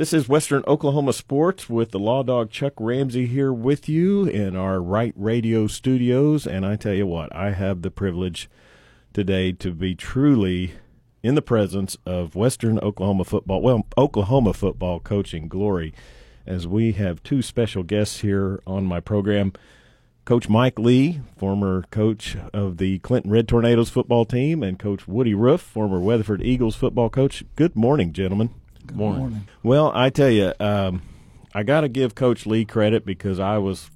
This 0.00 0.14
is 0.14 0.30
Western 0.30 0.62
Oklahoma 0.66 1.12
Sports 1.12 1.68
with 1.68 1.90
the 1.90 1.98
Law 1.98 2.22
Dog 2.22 2.50
Chuck 2.50 2.72
Ramsey 2.78 3.26
here 3.26 3.52
with 3.52 3.86
you 3.86 4.24
in 4.24 4.56
our 4.56 4.80
Wright 4.80 5.14
Wradio 5.14 5.70
studios. 5.70 6.46
And 6.46 6.64
I 6.64 6.76
tell 6.76 6.94
you 6.94 7.06
what, 7.06 7.30
I 7.36 7.50
have 7.50 7.82
the 7.82 7.90
privilege 7.90 8.48
today 9.12 9.52
to 9.52 9.72
be 9.72 9.94
truly 9.94 10.72
in 11.22 11.34
the 11.34 11.42
presence 11.42 11.98
of 12.06 12.34
Western 12.34 12.78
Oklahoma 12.78 13.24
football, 13.24 13.60
well, 13.60 13.86
Oklahoma 13.98 14.54
football 14.54 15.00
coaching 15.00 15.48
glory, 15.48 15.92
as 16.46 16.66
we 16.66 16.92
have 16.92 17.22
two 17.22 17.42
special 17.42 17.82
guests 17.82 18.20
here 18.20 18.58
on 18.66 18.86
my 18.86 19.00
program. 19.00 19.52
Coach 20.24 20.48
Mike 20.48 20.78
Lee, 20.78 21.20
former 21.36 21.84
coach 21.90 22.38
of 22.54 22.78
the 22.78 23.00
Clinton 23.00 23.30
Red 23.30 23.48
Tornadoes 23.48 23.90
football 23.90 24.24
team, 24.24 24.62
and 24.62 24.78
Coach 24.78 25.06
Woody 25.06 25.34
Roof, 25.34 25.60
former 25.60 26.00
Weatherford 26.00 26.40
Eagles 26.40 26.74
football 26.74 27.10
coach. 27.10 27.44
Good 27.54 27.76
morning, 27.76 28.14
gentlemen. 28.14 28.59
Good 28.90 28.96
morning. 28.96 29.20
morning. 29.20 29.48
Well, 29.62 29.92
I 29.94 30.10
tell 30.10 30.30
you, 30.30 30.52
um, 30.58 31.02
I 31.54 31.62
got 31.62 31.82
to 31.82 31.88
give 31.88 32.16
Coach 32.16 32.44
Lee 32.44 32.64
credit 32.64 33.06
because 33.06 33.38
I 33.38 33.56
was 33.58 33.88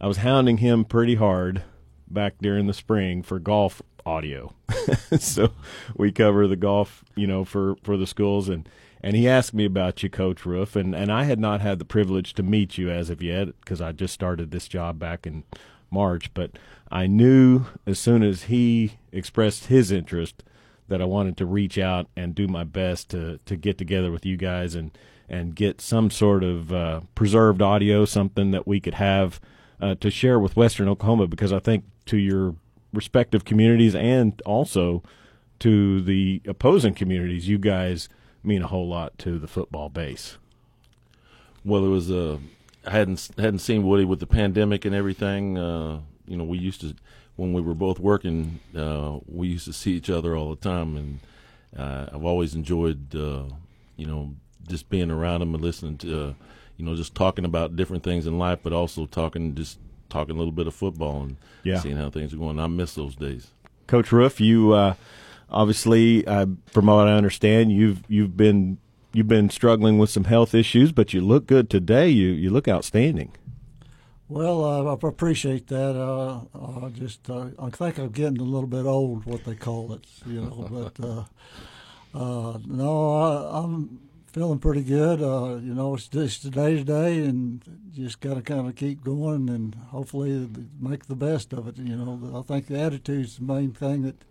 I 0.00 0.06
was 0.06 0.16
hounding 0.18 0.58
him 0.58 0.86
pretty 0.86 1.16
hard 1.16 1.62
back 2.08 2.36
during 2.40 2.66
the 2.66 2.72
spring 2.72 3.22
for 3.22 3.38
golf 3.38 3.82
audio. 4.06 4.54
so 5.18 5.50
we 5.94 6.10
cover 6.10 6.46
the 6.46 6.56
golf, 6.56 7.04
you 7.14 7.26
know, 7.26 7.44
for 7.44 7.76
for 7.82 7.98
the 7.98 8.06
schools 8.06 8.48
and 8.48 8.66
and 9.02 9.14
he 9.14 9.28
asked 9.28 9.52
me 9.52 9.66
about 9.66 10.02
you, 10.02 10.08
Coach 10.08 10.46
Roof, 10.46 10.74
and 10.74 10.94
and 10.94 11.12
I 11.12 11.24
had 11.24 11.38
not 11.38 11.60
had 11.60 11.78
the 11.78 11.84
privilege 11.84 12.32
to 12.34 12.42
meet 12.42 12.78
you 12.78 12.88
as 12.88 13.10
of 13.10 13.20
yet 13.20 13.48
because 13.60 13.82
I 13.82 13.92
just 13.92 14.14
started 14.14 14.50
this 14.52 14.68
job 14.68 14.98
back 14.98 15.26
in 15.26 15.44
March, 15.90 16.32
but 16.32 16.52
I 16.90 17.06
knew 17.06 17.66
as 17.86 17.98
soon 17.98 18.22
as 18.22 18.44
he 18.44 18.94
expressed 19.12 19.66
his 19.66 19.92
interest 19.92 20.42
that 20.88 21.00
I 21.00 21.04
wanted 21.04 21.36
to 21.38 21.46
reach 21.46 21.78
out 21.78 22.08
and 22.16 22.34
do 22.34 22.46
my 22.46 22.64
best 22.64 23.10
to 23.10 23.38
to 23.46 23.56
get 23.56 23.78
together 23.78 24.10
with 24.10 24.26
you 24.26 24.36
guys 24.36 24.74
and 24.74 24.96
and 25.28 25.54
get 25.54 25.80
some 25.80 26.10
sort 26.10 26.44
of 26.44 26.72
uh, 26.72 27.00
preserved 27.14 27.62
audio, 27.62 28.04
something 28.04 28.50
that 28.50 28.66
we 28.66 28.80
could 28.80 28.94
have 28.94 29.40
uh, 29.80 29.94
to 29.96 30.10
share 30.10 30.38
with 30.38 30.56
Western 30.56 30.88
Oklahoma, 30.88 31.26
because 31.26 31.52
I 31.52 31.58
think 31.58 31.84
to 32.06 32.16
your 32.16 32.54
respective 32.92 33.44
communities 33.44 33.94
and 33.94 34.40
also 34.44 35.02
to 35.60 36.02
the 36.02 36.42
opposing 36.46 36.94
communities, 36.94 37.48
you 37.48 37.58
guys 37.58 38.08
mean 38.42 38.62
a 38.62 38.66
whole 38.66 38.86
lot 38.86 39.16
to 39.18 39.38
the 39.38 39.48
football 39.48 39.88
base. 39.88 40.36
Well, 41.64 41.84
it 41.84 41.88
was 41.88 42.10
uh, 42.10 42.38
I 42.86 42.90
hadn't 42.90 43.30
hadn't 43.38 43.60
seen 43.60 43.86
Woody 43.86 44.04
with 44.04 44.20
the 44.20 44.26
pandemic 44.26 44.84
and 44.84 44.94
everything. 44.94 45.56
Uh, 45.56 46.00
you 46.26 46.36
know, 46.36 46.44
we 46.44 46.58
used 46.58 46.82
to 46.82 46.94
when 47.36 47.52
we 47.52 47.60
were 47.60 47.74
both 47.74 47.98
working, 47.98 48.60
uh, 48.76 49.18
we 49.26 49.48
used 49.48 49.64
to 49.66 49.72
see 49.72 49.92
each 49.92 50.10
other 50.10 50.36
all 50.36 50.50
the 50.50 50.56
time, 50.56 50.96
and 50.96 51.20
uh, 51.76 52.06
I've 52.14 52.24
always 52.24 52.54
enjoyed, 52.54 53.14
uh, 53.14 53.44
you 53.96 54.06
know, 54.06 54.34
just 54.68 54.88
being 54.88 55.10
around 55.10 55.42
him 55.42 55.54
and 55.54 55.62
listening 55.62 55.98
to, 55.98 56.28
uh, 56.28 56.32
you 56.76 56.84
know, 56.84 56.94
just 56.94 57.14
talking 57.14 57.44
about 57.44 57.76
different 57.76 58.02
things 58.02 58.26
in 58.26 58.38
life, 58.38 58.60
but 58.62 58.72
also 58.72 59.06
talking, 59.06 59.54
just 59.54 59.78
talking 60.08 60.34
a 60.34 60.38
little 60.38 60.52
bit 60.52 60.66
of 60.66 60.74
football 60.74 61.22
and 61.22 61.36
yeah. 61.64 61.80
seeing 61.80 61.96
how 61.96 62.10
things 62.10 62.32
are 62.32 62.36
going. 62.36 62.58
I 62.58 62.66
miss 62.66 62.94
those 62.94 63.16
days. 63.16 63.50
Coach 63.86 64.12
Roof, 64.12 64.40
you 64.40 64.72
uh, 64.72 64.94
obviously, 65.50 66.26
uh, 66.26 66.46
from 66.66 66.86
what 66.86 67.08
I 67.08 67.12
understand, 67.12 67.72
you've 67.72 68.02
you've 68.08 68.36
been 68.36 68.78
you've 69.12 69.28
been 69.28 69.50
struggling 69.50 69.98
with 69.98 70.10
some 70.10 70.24
health 70.24 70.54
issues, 70.54 70.92
but 70.92 71.12
you 71.12 71.20
look 71.20 71.46
good 71.46 71.68
today. 71.68 72.08
You 72.08 72.28
you 72.28 72.50
look 72.50 72.68
outstanding. 72.68 73.32
Well, 74.28 74.64
uh, 74.64 74.94
I 74.94 75.08
appreciate 75.08 75.66
that. 75.66 76.00
Uh, 76.00 76.40
I 76.58 76.88
just 76.88 77.28
uh, 77.28 77.48
I 77.58 77.68
think 77.68 77.98
I'm 77.98 78.08
getting 78.08 78.40
a 78.40 78.44
little 78.44 78.66
bit 78.66 78.86
old, 78.86 79.26
what 79.26 79.44
they 79.44 79.54
call 79.54 79.92
it, 79.92 80.06
you 80.26 80.40
know. 80.40 80.66
but 80.98 81.04
uh, 81.04 81.24
uh, 82.18 82.58
no, 82.66 83.16
I, 83.52 83.62
am 83.62 84.00
feeling 84.32 84.60
pretty 84.60 84.82
good. 84.82 85.20
Uh, 85.20 85.56
you 85.56 85.74
know, 85.74 85.94
it's 85.94 86.08
just 86.08 86.50
day 86.50 86.76
to 86.76 86.84
day, 86.84 87.18
and 87.18 87.62
just 87.92 88.20
got 88.20 88.34
to 88.34 88.42
kind 88.42 88.66
of 88.66 88.76
keep 88.76 89.04
going, 89.04 89.50
and 89.50 89.74
hopefully 89.90 90.48
make 90.80 91.04
the 91.04 91.16
best 91.16 91.52
of 91.52 91.68
it. 91.68 91.76
You 91.76 91.96
know, 91.96 92.38
I 92.38 92.40
think 92.42 92.68
the 92.68 92.80
attitude's 92.80 93.36
the 93.36 93.44
main 93.44 93.72
thing 93.72 94.02
that 94.02 94.24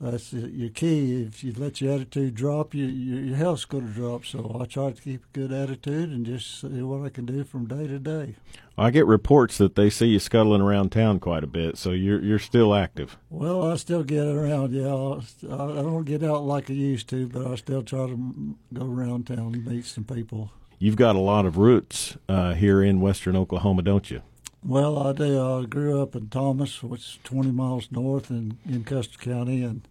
that's 0.00 0.32
your 0.32 0.70
key. 0.70 1.22
If 1.22 1.44
you 1.44 1.52
let 1.52 1.80
your 1.80 1.94
attitude 1.94 2.34
drop, 2.34 2.74
you, 2.74 2.86
your 2.86 3.36
health's 3.36 3.64
going 3.64 3.86
to 3.86 3.92
drop. 3.92 4.24
So 4.24 4.58
I 4.60 4.64
try 4.64 4.92
to 4.92 5.00
keep 5.00 5.24
a 5.24 5.38
good 5.38 5.52
attitude 5.52 6.10
and 6.10 6.26
just 6.26 6.60
see 6.60 6.82
what 6.82 7.04
I 7.04 7.10
can 7.10 7.26
do 7.26 7.44
from 7.44 7.66
day 7.66 7.86
to 7.86 7.98
day. 7.98 8.36
I 8.76 8.90
get 8.90 9.06
reports 9.06 9.56
that 9.58 9.76
they 9.76 9.88
see 9.88 10.06
you 10.06 10.18
scuttling 10.18 10.60
around 10.60 10.90
town 10.90 11.20
quite 11.20 11.44
a 11.44 11.48
bit, 11.48 11.78
so 11.78 11.90
you're 11.90 12.20
you're 12.20 12.40
still 12.40 12.74
active. 12.74 13.16
Well, 13.30 13.70
I 13.70 13.76
still 13.76 14.02
get 14.02 14.26
around. 14.26 14.72
Yeah, 14.72 15.20
I, 15.44 15.56
don't 15.82 16.04
get 16.04 16.24
out 16.24 16.44
like 16.44 16.70
I 16.70 16.74
used 16.74 17.08
to, 17.10 17.28
but 17.28 17.46
I 17.46 17.54
still 17.54 17.84
try 17.84 18.06
to 18.06 18.56
go 18.72 18.86
around 18.86 19.28
town 19.28 19.54
and 19.54 19.64
meet 19.64 19.84
some 19.84 20.04
people. 20.04 20.50
You've 20.78 20.96
got 20.96 21.14
a 21.14 21.20
lot 21.20 21.46
of 21.46 21.56
roots 21.56 22.16
uh, 22.28 22.54
here 22.54 22.82
in 22.82 23.00
Western 23.00 23.36
Oklahoma, 23.36 23.82
don't 23.82 24.10
you? 24.10 24.22
Well, 24.64 24.98
I 25.06 25.12
do. 25.12 25.40
I 25.40 25.66
grew 25.66 26.02
up 26.02 26.16
in 26.16 26.28
Thomas, 26.28 26.82
which 26.82 27.00
is 27.00 27.18
20 27.24 27.52
miles 27.52 27.92
north 27.92 28.30
in, 28.30 28.58
in 28.68 28.82
Custer 28.84 29.18
County, 29.18 29.62
and 29.62 29.86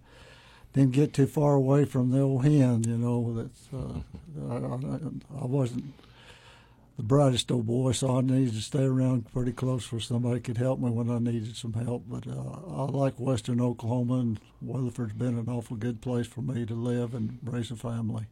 didn't 0.73 0.91
get 0.91 1.13
too 1.13 1.27
far 1.27 1.53
away 1.53 1.85
from 1.85 2.11
the 2.11 2.19
old 2.19 2.43
hen. 2.43 2.83
You 2.83 2.97
know, 2.97 3.33
that's 3.33 3.69
uh, 3.72 4.01
I, 4.49 4.55
I, 4.55 5.41
I, 5.43 5.45
wasn't 5.45 5.93
the 6.97 7.03
brightest 7.03 7.51
old 7.51 7.65
boy, 7.65 7.91
so 7.91 8.17
I 8.17 8.21
needed 8.21 8.53
to 8.53 8.61
stay 8.61 8.83
around 8.83 9.31
pretty 9.31 9.51
close 9.51 9.91
where 9.91 10.01
somebody 10.01 10.39
could 10.39 10.57
help 10.57 10.79
me 10.79 10.91
when 10.91 11.09
I 11.09 11.17
needed 11.17 11.55
some 11.55 11.73
help. 11.73 12.03
But 12.07 12.27
uh, 12.27 12.59
I 12.69 12.83
like 12.83 13.19
Western 13.19 13.59
Oklahoma, 13.59 14.15
and 14.19 14.39
Weatherford's 14.61 15.13
been 15.13 15.37
an 15.37 15.49
awful 15.49 15.75
good 15.75 16.01
place 16.01 16.27
for 16.27 16.41
me 16.41 16.65
to 16.65 16.75
live 16.75 17.15
and 17.15 17.39
raise 17.43 17.71
a 17.71 17.75
family. 17.75 18.27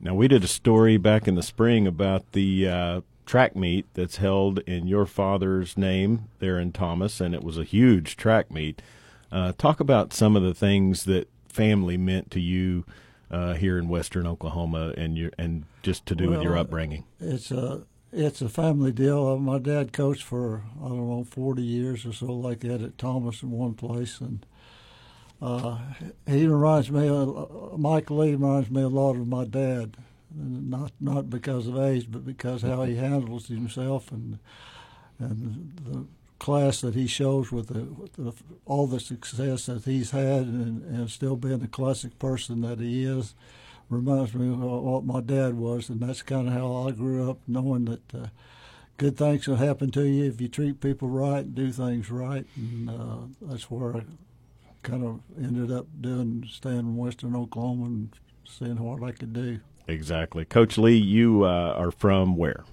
Now, 0.00 0.14
we 0.14 0.28
did 0.28 0.44
a 0.44 0.48
story 0.48 0.96
back 0.96 1.28
in 1.28 1.34
the 1.34 1.42
spring 1.42 1.86
about 1.86 2.32
the 2.32 2.68
uh, 2.68 3.00
track 3.26 3.54
meet 3.54 3.86
that's 3.92 4.16
held 4.16 4.60
in 4.60 4.86
your 4.86 5.04
father's 5.04 5.76
name 5.76 6.28
there 6.38 6.58
in 6.58 6.72
Thomas, 6.72 7.20
and 7.20 7.34
it 7.34 7.44
was 7.44 7.58
a 7.58 7.64
huge 7.64 8.16
track 8.16 8.50
meet. 8.50 8.80
Uh, 9.30 9.52
talk 9.58 9.80
about 9.80 10.14
some 10.14 10.36
of 10.36 10.42
the 10.42 10.54
things 10.54 11.04
that 11.04 11.28
family 11.48 11.96
meant 11.96 12.30
to 12.30 12.40
you 12.40 12.84
uh, 13.30 13.54
here 13.54 13.76
in 13.78 13.88
Western 13.88 14.26
Oklahoma, 14.26 14.94
and 14.96 15.18
your 15.18 15.32
and 15.36 15.64
just 15.82 16.06
to 16.06 16.14
do 16.14 16.28
well, 16.30 16.38
with 16.38 16.44
your 16.44 16.56
upbringing. 16.56 17.04
It's 17.20 17.50
a 17.50 17.82
it's 18.12 18.40
a 18.40 18.48
family 18.48 18.92
deal. 18.92 19.26
Uh, 19.28 19.36
my 19.36 19.58
dad 19.58 19.92
coached 19.92 20.22
for 20.22 20.62
I 20.82 20.88
don't 20.88 21.08
know 21.08 21.24
forty 21.24 21.62
years 21.62 22.06
or 22.06 22.12
so, 22.12 22.26
like 22.26 22.60
that 22.60 22.82
at 22.82 22.98
Thomas 22.98 23.42
in 23.42 23.50
one 23.50 23.74
place, 23.74 24.20
and 24.20 24.44
uh, 25.42 25.78
he 26.26 26.46
reminds 26.46 26.90
me. 26.90 27.08
Of, 27.08 27.78
Mike 27.78 28.10
Lee 28.10 28.32
reminds 28.32 28.70
me 28.70 28.82
a 28.82 28.88
lot 28.88 29.16
of 29.16 29.26
my 29.26 29.44
dad 29.44 29.96
not 30.34 30.92
not 31.00 31.30
because 31.30 31.66
of 31.66 31.78
age, 31.78 32.10
but 32.10 32.24
because 32.24 32.62
how 32.62 32.82
he 32.84 32.96
handles 32.96 33.48
himself 33.48 34.10
and 34.12 34.38
and 35.18 35.72
the 35.84 36.06
class 36.38 36.82
that 36.82 36.94
he 36.94 37.06
shows 37.06 37.50
with, 37.50 37.68
the, 37.68 37.84
with 37.84 38.12
the, 38.12 38.34
all 38.66 38.86
the 38.86 39.00
success 39.00 39.64
that 39.64 39.84
he's 39.86 40.10
had 40.10 40.42
and, 40.42 40.82
and 40.82 41.10
still 41.10 41.34
being 41.34 41.60
the 41.60 41.66
classic 41.66 42.18
person 42.18 42.60
that 42.60 42.78
he 42.78 43.04
is 43.04 43.34
reminds 43.88 44.34
me 44.34 44.52
of 44.52 44.58
what 44.60 45.04
my 45.04 45.20
dad 45.20 45.54
was, 45.54 45.88
and 45.88 46.00
that's 46.00 46.22
kind 46.22 46.48
of 46.48 46.54
how 46.54 46.88
I 46.88 46.92
grew 46.92 47.30
up, 47.30 47.38
knowing 47.46 47.84
that 47.86 48.14
uh, 48.14 48.26
good 48.96 49.16
things 49.16 49.46
will 49.46 49.56
happen 49.56 49.90
to 49.92 50.02
you 50.02 50.24
if 50.24 50.40
you 50.40 50.48
treat 50.48 50.80
people 50.80 51.08
right 51.08 51.44
and 51.44 51.54
do 51.54 51.70
things 51.70 52.10
right, 52.10 52.46
and 52.56 52.90
uh, 52.90 53.16
that's 53.42 53.70
where 53.70 53.96
I 53.96 54.02
kind 54.82 55.04
of 55.04 55.20
ended 55.36 55.70
up 55.70 55.86
doing, 56.00 56.46
staying 56.50 56.78
in 56.78 56.96
Western 56.96 57.36
Oklahoma 57.36 57.86
and 57.86 58.10
seeing 58.44 58.78
what 58.78 59.02
I 59.02 59.12
could 59.12 59.32
do. 59.32 59.60
Exactly. 59.88 60.44
Coach 60.44 60.78
Lee, 60.78 60.96
you 60.96 61.44
uh, 61.44 61.74
are 61.76 61.90
from 61.90 62.36
where? 62.36 62.64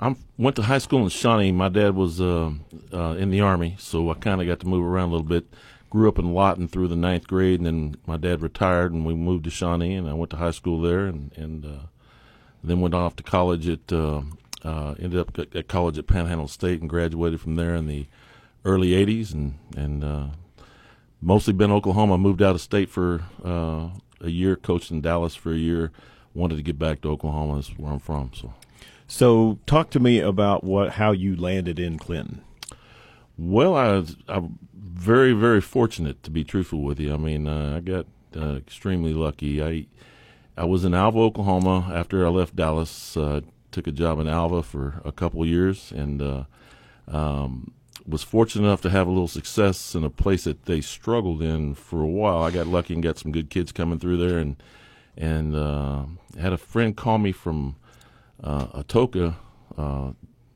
I 0.00 0.16
went 0.36 0.56
to 0.56 0.62
high 0.62 0.78
school 0.78 1.02
in 1.04 1.08
Shawnee. 1.08 1.52
My 1.52 1.68
dad 1.68 1.94
was 1.94 2.20
uh, 2.20 2.52
uh, 2.92 3.14
in 3.18 3.30
the 3.30 3.40
Army, 3.40 3.76
so 3.78 4.10
I 4.10 4.14
kind 4.14 4.40
of 4.40 4.46
got 4.46 4.60
to 4.60 4.66
move 4.66 4.84
around 4.84 5.08
a 5.08 5.12
little 5.12 5.26
bit. 5.26 5.46
Grew 5.94 6.08
up 6.08 6.18
in 6.18 6.34
Lawton 6.34 6.68
through 6.68 6.88
the 6.88 6.96
ninth 6.96 7.26
grade, 7.28 7.60
and 7.60 7.66
then 7.66 7.96
my 8.04 8.16
dad 8.16 8.42
retired, 8.42 8.92
and 8.92 9.06
we 9.06 9.14
moved 9.14 9.44
to 9.44 9.50
Shawnee, 9.50 9.94
and 9.94 10.08
I 10.08 10.12
went 10.12 10.30
to 10.30 10.36
high 10.36 10.50
school 10.50 10.82
there, 10.82 11.06
and, 11.06 11.32
and 11.36 11.64
uh, 11.64 11.86
then 12.62 12.80
went 12.80 12.94
off 12.94 13.16
to 13.16 13.22
college 13.22 13.68
at 13.68 13.92
uh, 13.92 14.22
uh, 14.64 14.94
ended 14.98 15.20
up 15.20 15.38
at 15.54 15.68
college 15.68 15.96
at 15.96 16.06
Panhandle 16.06 16.48
State 16.48 16.80
and 16.80 16.90
graduated 16.90 17.40
from 17.40 17.54
there 17.54 17.74
in 17.74 17.86
the 17.86 18.06
early 18.64 18.90
'80s, 18.90 19.32
and 19.32 19.54
and 19.76 20.02
uh, 20.02 20.26
mostly 21.22 21.52
been 21.52 21.70
Oklahoma. 21.70 22.18
Moved 22.18 22.42
out 22.42 22.56
of 22.56 22.60
state 22.60 22.90
for 22.90 23.22
uh, 23.44 23.90
a 24.20 24.30
year, 24.30 24.56
coached 24.56 24.90
in 24.90 25.00
Dallas 25.00 25.34
for 25.34 25.52
a 25.52 25.56
year 25.56 25.92
wanted 26.34 26.56
to 26.56 26.62
get 26.62 26.78
back 26.78 27.00
to 27.02 27.08
Oklahoma. 27.08 27.56
That's 27.56 27.68
where 27.78 27.92
I'm 27.92 28.00
from. 28.00 28.32
So, 28.34 28.52
so 29.06 29.58
talk 29.66 29.90
to 29.90 30.00
me 30.00 30.18
about 30.18 30.64
what 30.64 30.92
how 30.92 31.12
you 31.12 31.36
landed 31.36 31.78
in 31.78 31.98
Clinton. 31.98 32.42
Well, 33.36 33.74
I 33.74 33.92
was, 33.92 34.16
I'm 34.28 34.58
very 34.72 35.32
very 35.32 35.60
fortunate 35.60 36.22
to 36.22 36.30
be 36.30 36.44
truthful 36.44 36.82
with 36.82 37.00
you. 37.00 37.12
I 37.12 37.16
mean, 37.16 37.48
uh, 37.48 37.76
I 37.76 37.80
got 37.80 38.06
uh, 38.36 38.56
extremely 38.56 39.12
lucky. 39.12 39.62
I 39.62 39.86
I 40.56 40.64
was 40.64 40.84
in 40.84 40.94
Alva, 40.94 41.18
Oklahoma 41.18 41.90
after 41.92 42.24
I 42.24 42.30
left 42.30 42.56
Dallas. 42.56 43.16
Uh, 43.16 43.40
took 43.74 43.86
a 43.88 43.92
job 43.92 44.20
in 44.20 44.28
Alva 44.28 44.62
for 44.62 45.02
a 45.04 45.10
couple 45.10 45.44
years 45.44 45.90
and 45.90 46.22
uh, 46.22 46.44
um, 47.08 47.72
was 48.06 48.22
fortunate 48.22 48.64
enough 48.64 48.80
to 48.82 48.90
have 48.90 49.08
a 49.08 49.10
little 49.10 49.26
success 49.26 49.96
in 49.96 50.04
a 50.04 50.10
place 50.10 50.44
that 50.44 50.66
they 50.66 50.80
struggled 50.80 51.42
in 51.42 51.74
for 51.74 52.00
a 52.00 52.06
while. 52.06 52.44
I 52.44 52.52
got 52.52 52.68
lucky 52.68 52.94
and 52.94 53.02
got 53.02 53.18
some 53.18 53.32
good 53.32 53.50
kids 53.50 53.72
coming 53.72 53.98
through 53.98 54.18
there 54.18 54.38
and 54.38 54.56
and 55.16 55.54
uh, 55.56 56.04
had 56.38 56.52
a 56.52 56.56
friend 56.56 56.96
call 56.96 57.18
me 57.18 57.32
from 57.32 57.76
uh, 58.42 58.66
Atoka, 58.82 59.36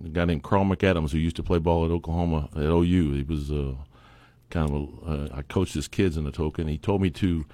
a 0.05 0.09
guy 0.09 0.25
named 0.25 0.43
Carl 0.43 0.65
McAdams 0.65 1.11
who 1.11 1.19
used 1.19 1.37
to 1.37 1.43
play 1.43 1.59
ball 1.59 1.85
at 1.85 1.91
Oklahoma 1.91 2.49
at 2.55 2.63
OU. 2.63 3.13
He 3.13 3.23
was 3.23 3.51
uh, 3.51 3.75
kind 4.51 4.71
of 4.71 4.89
a, 5.07 5.11
uh, 5.11 5.29
I 5.39 5.43
coached 5.43 5.75
his 5.75 5.89
kids 5.89 6.17
in 6.17 6.31
Atoka, 6.31 6.59
and 6.59 6.71
he 6.71 6.79
told 6.79 7.03
me 7.03 7.11
to 7.11 7.45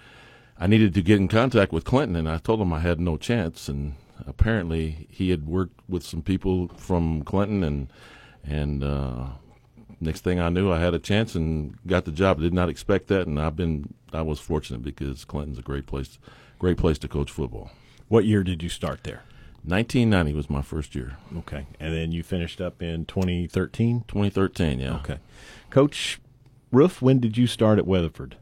I 0.59 0.67
needed 0.67 0.95
to 0.95 1.03
get 1.03 1.19
in 1.19 1.29
contact 1.29 1.73
with 1.73 1.85
Clinton, 1.85 2.17
and 2.17 2.29
I 2.29 2.39
told 2.39 2.61
him 2.61 2.73
I 2.73 2.81
had 2.81 3.01
no 3.01 3.17
chance. 3.17 3.69
And 3.69 3.95
apparently, 4.27 5.09
he 5.11 5.31
had 5.31 5.47
worked 5.47 5.81
with 5.89 6.05
some 6.05 6.23
people 6.23 6.69
from 6.77 7.23
Clinton, 7.25 7.65
and 7.65 7.89
and 8.45 8.85
uh, 8.85 9.27
next 10.01 10.21
thing 10.21 10.39
I 10.39 10.51
knew, 10.51 10.71
I 10.71 10.79
had 10.79 10.95
a 10.95 10.99
chance 10.99 11.35
and 11.35 11.77
got 11.87 12.05
the 12.05 12.13
job. 12.13 12.39
I 12.39 12.43
did 12.43 12.55
not 12.55 12.69
expect 12.69 13.09
that, 13.09 13.27
and 13.27 13.41
I've 13.41 13.57
been 13.57 13.95
I 14.13 14.23
was 14.23 14.39
fortunate 14.39 14.83
because 14.83 15.25
Clinton's 15.25 15.59
a 15.59 15.63
great 15.63 15.87
place, 15.87 16.19
great 16.59 16.77
place 16.77 16.99
to 16.99 17.09
coach 17.09 17.31
football. 17.31 17.71
What 18.09 18.25
year 18.25 18.45
did 18.45 18.63
you 18.63 18.69
start 18.69 19.03
there? 19.03 19.23
1990 19.67 20.35
was 20.35 20.51
my 20.51 20.61
first 20.63 20.95
year. 20.95 21.17
Okay, 21.39 21.67
and 21.81 21.95
then 21.95 22.13
you 22.13 22.23
finished 22.23 22.61
up 22.61 22.83
in 22.83 23.07
2013. 23.07 24.05
2013, 24.09 24.79
yeah. 24.79 24.97
Okay, 24.97 25.19
Coach 25.71 26.21
Roof, 26.71 27.01
when 27.01 27.19
did 27.21 27.37
you 27.39 27.47
start 27.47 27.79
at 27.79 27.87
Weatherford? 27.87 28.37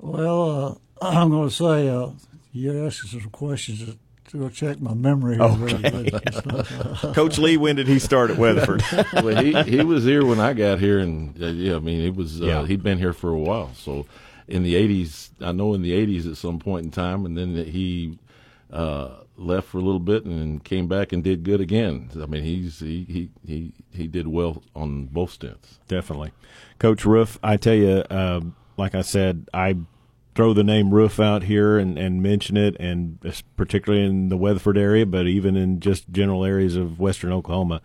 Well, 0.00 0.80
uh, 1.00 1.06
I'm 1.06 1.30
going 1.30 1.48
to 1.48 1.54
say 1.54 1.88
uh, 1.88 2.10
you're 2.52 2.86
asking 2.86 3.20
some 3.20 3.30
questions 3.30 3.84
to, 3.84 3.96
to 4.30 4.50
check 4.50 4.80
my 4.80 4.94
memory. 4.94 5.38
Okay. 5.38 6.10
Coach 7.14 7.38
Lee, 7.38 7.56
when 7.56 7.76
did 7.76 7.88
he 7.88 7.98
start 7.98 8.30
at 8.30 8.36
Weatherford? 8.36 8.82
well, 9.22 9.42
he 9.42 9.52
he 9.62 9.82
was 9.82 10.04
here 10.04 10.24
when 10.24 10.40
I 10.40 10.52
got 10.54 10.80
here, 10.80 10.98
and 10.98 11.40
uh, 11.42 11.46
yeah, 11.46 11.76
I 11.76 11.78
mean, 11.78 12.00
it 12.00 12.14
was 12.14 12.40
uh, 12.42 12.46
Yeah. 12.46 12.66
he'd 12.66 12.82
been 12.82 12.98
here 12.98 13.12
for 13.12 13.30
a 13.30 13.38
while. 13.38 13.70
So, 13.74 14.06
in 14.46 14.62
the 14.64 14.74
'80s, 14.74 15.30
I 15.40 15.52
know 15.52 15.72
in 15.74 15.82
the 15.82 15.92
'80s 15.92 16.30
at 16.30 16.36
some 16.36 16.58
point 16.58 16.84
in 16.84 16.90
time, 16.90 17.24
and 17.26 17.36
then 17.38 17.54
he 17.54 18.18
uh, 18.72 19.20
left 19.36 19.68
for 19.68 19.78
a 19.78 19.82
little 19.82 20.00
bit 20.00 20.24
and 20.24 20.62
came 20.62 20.88
back 20.88 21.12
and 21.12 21.24
did 21.24 21.42
good 21.42 21.60
again. 21.60 22.10
I 22.20 22.26
mean, 22.26 22.42
he's 22.42 22.80
he 22.80 23.04
he 23.04 23.30
he, 23.46 23.72
he 23.90 24.06
did 24.06 24.28
well 24.28 24.62
on 24.74 25.06
both 25.06 25.32
stints. 25.32 25.78
Definitely, 25.88 26.32
Coach 26.78 27.04
Roof. 27.04 27.38
I 27.42 27.56
tell 27.56 27.74
you, 27.74 28.04
uh, 28.10 28.40
like 28.76 28.94
I 28.94 29.02
said, 29.02 29.48
I 29.54 29.76
throw 30.34 30.54
the 30.54 30.64
name 30.64 30.94
Roof 30.94 31.18
out 31.18 31.42
here 31.42 31.78
and, 31.78 31.98
and 31.98 32.22
mention 32.22 32.56
it, 32.56 32.76
and 32.78 33.18
particularly 33.56 34.04
in 34.04 34.28
the 34.28 34.36
Weatherford 34.36 34.78
area, 34.78 35.04
but 35.04 35.26
even 35.26 35.56
in 35.56 35.80
just 35.80 36.10
general 36.10 36.44
areas 36.44 36.76
of 36.76 37.00
Western 37.00 37.32
Oklahoma, 37.32 37.80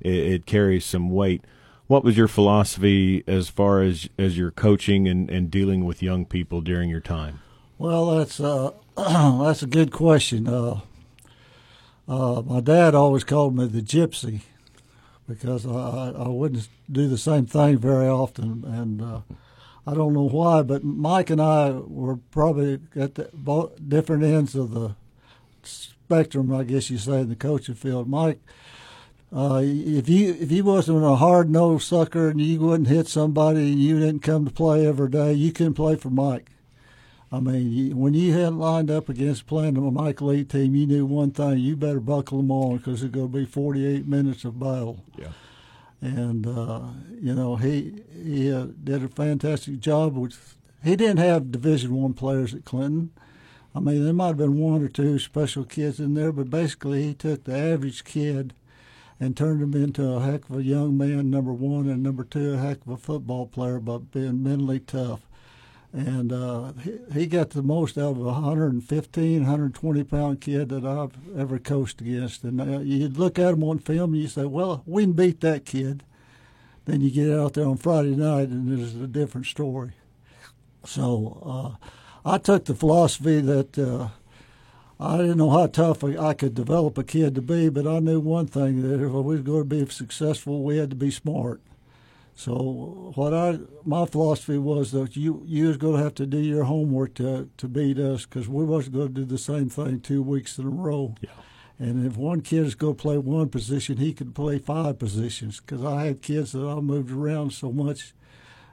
it, 0.00 0.14
it 0.14 0.46
carries 0.46 0.84
some 0.84 1.10
weight. 1.10 1.42
What 1.88 2.04
was 2.04 2.16
your 2.16 2.28
philosophy 2.28 3.24
as 3.26 3.48
far 3.48 3.80
as 3.80 4.08
as 4.18 4.36
your 4.36 4.50
coaching 4.50 5.08
and, 5.08 5.30
and 5.30 5.50
dealing 5.50 5.84
with 5.84 6.02
young 6.02 6.26
people 6.26 6.60
during 6.60 6.90
your 6.90 7.00
time? 7.00 7.40
Well, 7.78 8.16
that's 8.16 8.40
uh, 8.40 8.72
that's 8.96 9.62
a 9.62 9.66
good 9.66 9.92
question. 9.92 10.48
Uh, 10.48 10.80
uh, 12.08 12.40
my 12.42 12.60
dad 12.60 12.94
always 12.94 13.24
called 13.24 13.54
me 13.54 13.66
the 13.66 13.82
gypsy 13.82 14.40
because 15.28 15.66
I, 15.66 16.12
I 16.16 16.28
wouldn't 16.28 16.68
do 16.90 17.06
the 17.06 17.18
same 17.18 17.44
thing 17.44 17.78
very 17.78 18.08
often, 18.08 18.64
and 18.64 19.02
uh, 19.02 19.20
I 19.86 19.92
don't 19.92 20.14
know 20.14 20.28
why. 20.28 20.62
But 20.62 20.84
Mike 20.84 21.28
and 21.28 21.40
I 21.40 21.72
were 21.72 22.16
probably 22.16 22.80
at 22.94 23.16
the 23.16 23.28
both 23.34 23.72
different 23.86 24.24
ends 24.24 24.54
of 24.54 24.70
the 24.70 24.94
spectrum, 25.62 26.54
I 26.54 26.64
guess 26.64 26.88
you 26.88 26.96
say, 26.96 27.20
in 27.20 27.28
the 27.28 27.36
coaching 27.36 27.74
field. 27.74 28.08
Mike, 28.08 28.40
uh, 29.34 29.60
if 29.62 30.08
you 30.08 30.34
if 30.40 30.50
you 30.50 30.64
wasn't 30.64 31.04
a 31.04 31.16
hard 31.16 31.50
nosed 31.50 31.86
sucker 31.86 32.30
and 32.30 32.40
you 32.40 32.58
wouldn't 32.58 32.88
hit 32.88 33.06
somebody 33.06 33.72
and 33.72 33.78
you 33.78 34.00
didn't 34.00 34.22
come 34.22 34.46
to 34.46 34.50
play 34.50 34.86
every 34.86 35.10
day, 35.10 35.34
you 35.34 35.52
couldn't 35.52 35.74
play 35.74 35.96
for 35.96 36.08
Mike. 36.08 36.52
I 37.32 37.40
mean, 37.40 37.96
when 37.96 38.14
you 38.14 38.32
had 38.34 38.54
lined 38.54 38.90
up 38.90 39.08
against 39.08 39.46
playing 39.46 39.76
a 39.76 39.80
Michael 39.80 40.28
Lee 40.28 40.44
team, 40.44 40.76
you 40.76 40.86
knew 40.86 41.04
one 41.04 41.32
thing: 41.32 41.58
you 41.58 41.76
better 41.76 42.00
buckle 42.00 42.38
them 42.38 42.50
on 42.50 42.78
because 42.78 43.02
it's 43.02 43.14
going 43.14 43.32
to 43.32 43.38
be 43.38 43.44
48 43.44 44.06
minutes 44.06 44.44
of 44.44 44.60
battle. 44.60 45.04
Yeah. 45.18 45.32
And 46.00 46.46
uh, 46.46 46.82
you 47.20 47.34
know, 47.34 47.56
he 47.56 48.02
he 48.12 48.52
uh, 48.52 48.66
did 48.82 49.02
a 49.02 49.08
fantastic 49.08 49.80
job. 49.80 50.16
With 50.16 50.56
he 50.84 50.94
didn't 50.94 51.18
have 51.18 51.50
Division 51.50 51.94
One 51.94 52.14
players 52.14 52.54
at 52.54 52.64
Clinton. 52.64 53.10
I 53.74 53.80
mean, 53.80 54.04
there 54.04 54.14
might 54.14 54.28
have 54.28 54.36
been 54.38 54.58
one 54.58 54.82
or 54.82 54.88
two 54.88 55.18
special 55.18 55.64
kids 55.64 56.00
in 56.00 56.14
there, 56.14 56.32
but 56.32 56.48
basically, 56.48 57.02
he 57.02 57.14
took 57.14 57.44
the 57.44 57.56
average 57.56 58.04
kid 58.04 58.54
and 59.18 59.36
turned 59.36 59.62
him 59.62 59.82
into 59.82 60.06
a 60.12 60.20
heck 60.20 60.48
of 60.48 60.56
a 60.56 60.62
young 60.62 60.96
man, 60.96 61.30
number 61.30 61.52
one, 61.52 61.88
and 61.88 62.02
number 62.02 62.24
two, 62.24 62.54
a 62.54 62.58
heck 62.58 62.80
of 62.86 62.88
a 62.88 62.96
football 62.96 63.46
player 63.46 63.78
by 63.78 63.98
being 63.98 64.42
mentally 64.42 64.80
tough. 64.80 65.26
And 65.96 66.30
uh, 66.30 66.72
he, 66.84 66.98
he 67.20 67.26
got 67.26 67.50
the 67.50 67.62
most 67.62 67.96
out 67.96 68.10
of 68.10 68.18
a 68.18 68.24
115, 68.24 69.40
120 69.40 70.04
pound 70.04 70.42
kid 70.42 70.68
that 70.68 70.84
I've 70.84 71.14
ever 71.34 71.58
coached 71.58 72.02
against. 72.02 72.44
And 72.44 72.60
uh, 72.60 72.80
you'd 72.80 73.16
look 73.16 73.38
at 73.38 73.54
him 73.54 73.64
on 73.64 73.78
film 73.78 74.12
and 74.12 74.20
you 74.20 74.28
say, 74.28 74.44
well, 74.44 74.82
we 74.84 75.04
can 75.04 75.12
beat 75.14 75.40
that 75.40 75.64
kid. 75.64 76.02
Then 76.84 77.00
you 77.00 77.10
get 77.10 77.32
out 77.32 77.54
there 77.54 77.66
on 77.66 77.78
Friday 77.78 78.14
night 78.14 78.48
and 78.50 78.78
it's 78.78 78.92
a 78.92 79.06
different 79.06 79.46
story. 79.46 79.92
So 80.84 81.78
uh, 81.82 82.30
I 82.30 82.36
took 82.36 82.66
the 82.66 82.74
philosophy 82.74 83.40
that 83.40 83.78
uh, 83.78 84.08
I 85.00 85.16
didn't 85.16 85.38
know 85.38 85.50
how 85.50 85.66
tough 85.66 86.04
I 86.04 86.14
I 86.18 86.34
could 86.34 86.54
develop 86.54 86.98
a 86.98 87.04
kid 87.04 87.34
to 87.36 87.42
be, 87.42 87.70
but 87.70 87.86
I 87.86 88.00
knew 88.00 88.20
one 88.20 88.48
thing 88.48 88.82
that 88.82 89.02
if 89.02 89.10
we 89.10 89.36
were 89.36 89.38
going 89.38 89.62
to 89.62 89.64
be 89.64 89.86
successful, 89.86 90.62
we 90.62 90.76
had 90.76 90.90
to 90.90 90.96
be 90.96 91.10
smart. 91.10 91.62
So 92.38 93.12
what 93.14 93.32
I 93.32 93.58
my 93.84 94.04
philosophy 94.04 94.58
was 94.58 94.92
that 94.92 95.16
you 95.16 95.42
you 95.46 95.68
was 95.68 95.78
going 95.78 95.96
to 95.96 96.02
have 96.02 96.14
to 96.16 96.26
do 96.26 96.38
your 96.38 96.64
homework 96.64 97.14
to 97.14 97.48
to 97.56 97.66
beat 97.66 97.98
us 97.98 98.26
because 98.26 98.46
we 98.46 98.62
wasn't 98.62 98.96
going 98.96 99.08
to 99.08 99.14
do 99.14 99.24
the 99.24 99.38
same 99.38 99.70
thing 99.70 100.00
two 100.00 100.22
weeks 100.22 100.58
in 100.58 100.66
a 100.66 100.70
row. 100.70 101.14
Yeah. 101.22 101.30
And 101.78 102.06
if 102.06 102.16
one 102.18 102.42
kid 102.42 102.66
is 102.66 102.74
going 102.74 102.94
to 102.96 103.02
play 103.02 103.16
one 103.18 103.48
position, 103.48 103.96
he 103.96 104.12
could 104.12 104.34
play 104.34 104.58
five 104.58 104.98
positions 104.98 105.60
because 105.60 105.82
I 105.84 106.04
had 106.04 106.20
kids 106.22 106.52
that 106.52 106.66
I 106.66 106.74
moved 106.80 107.10
around 107.10 107.52
so 107.52 107.72
much. 107.72 108.14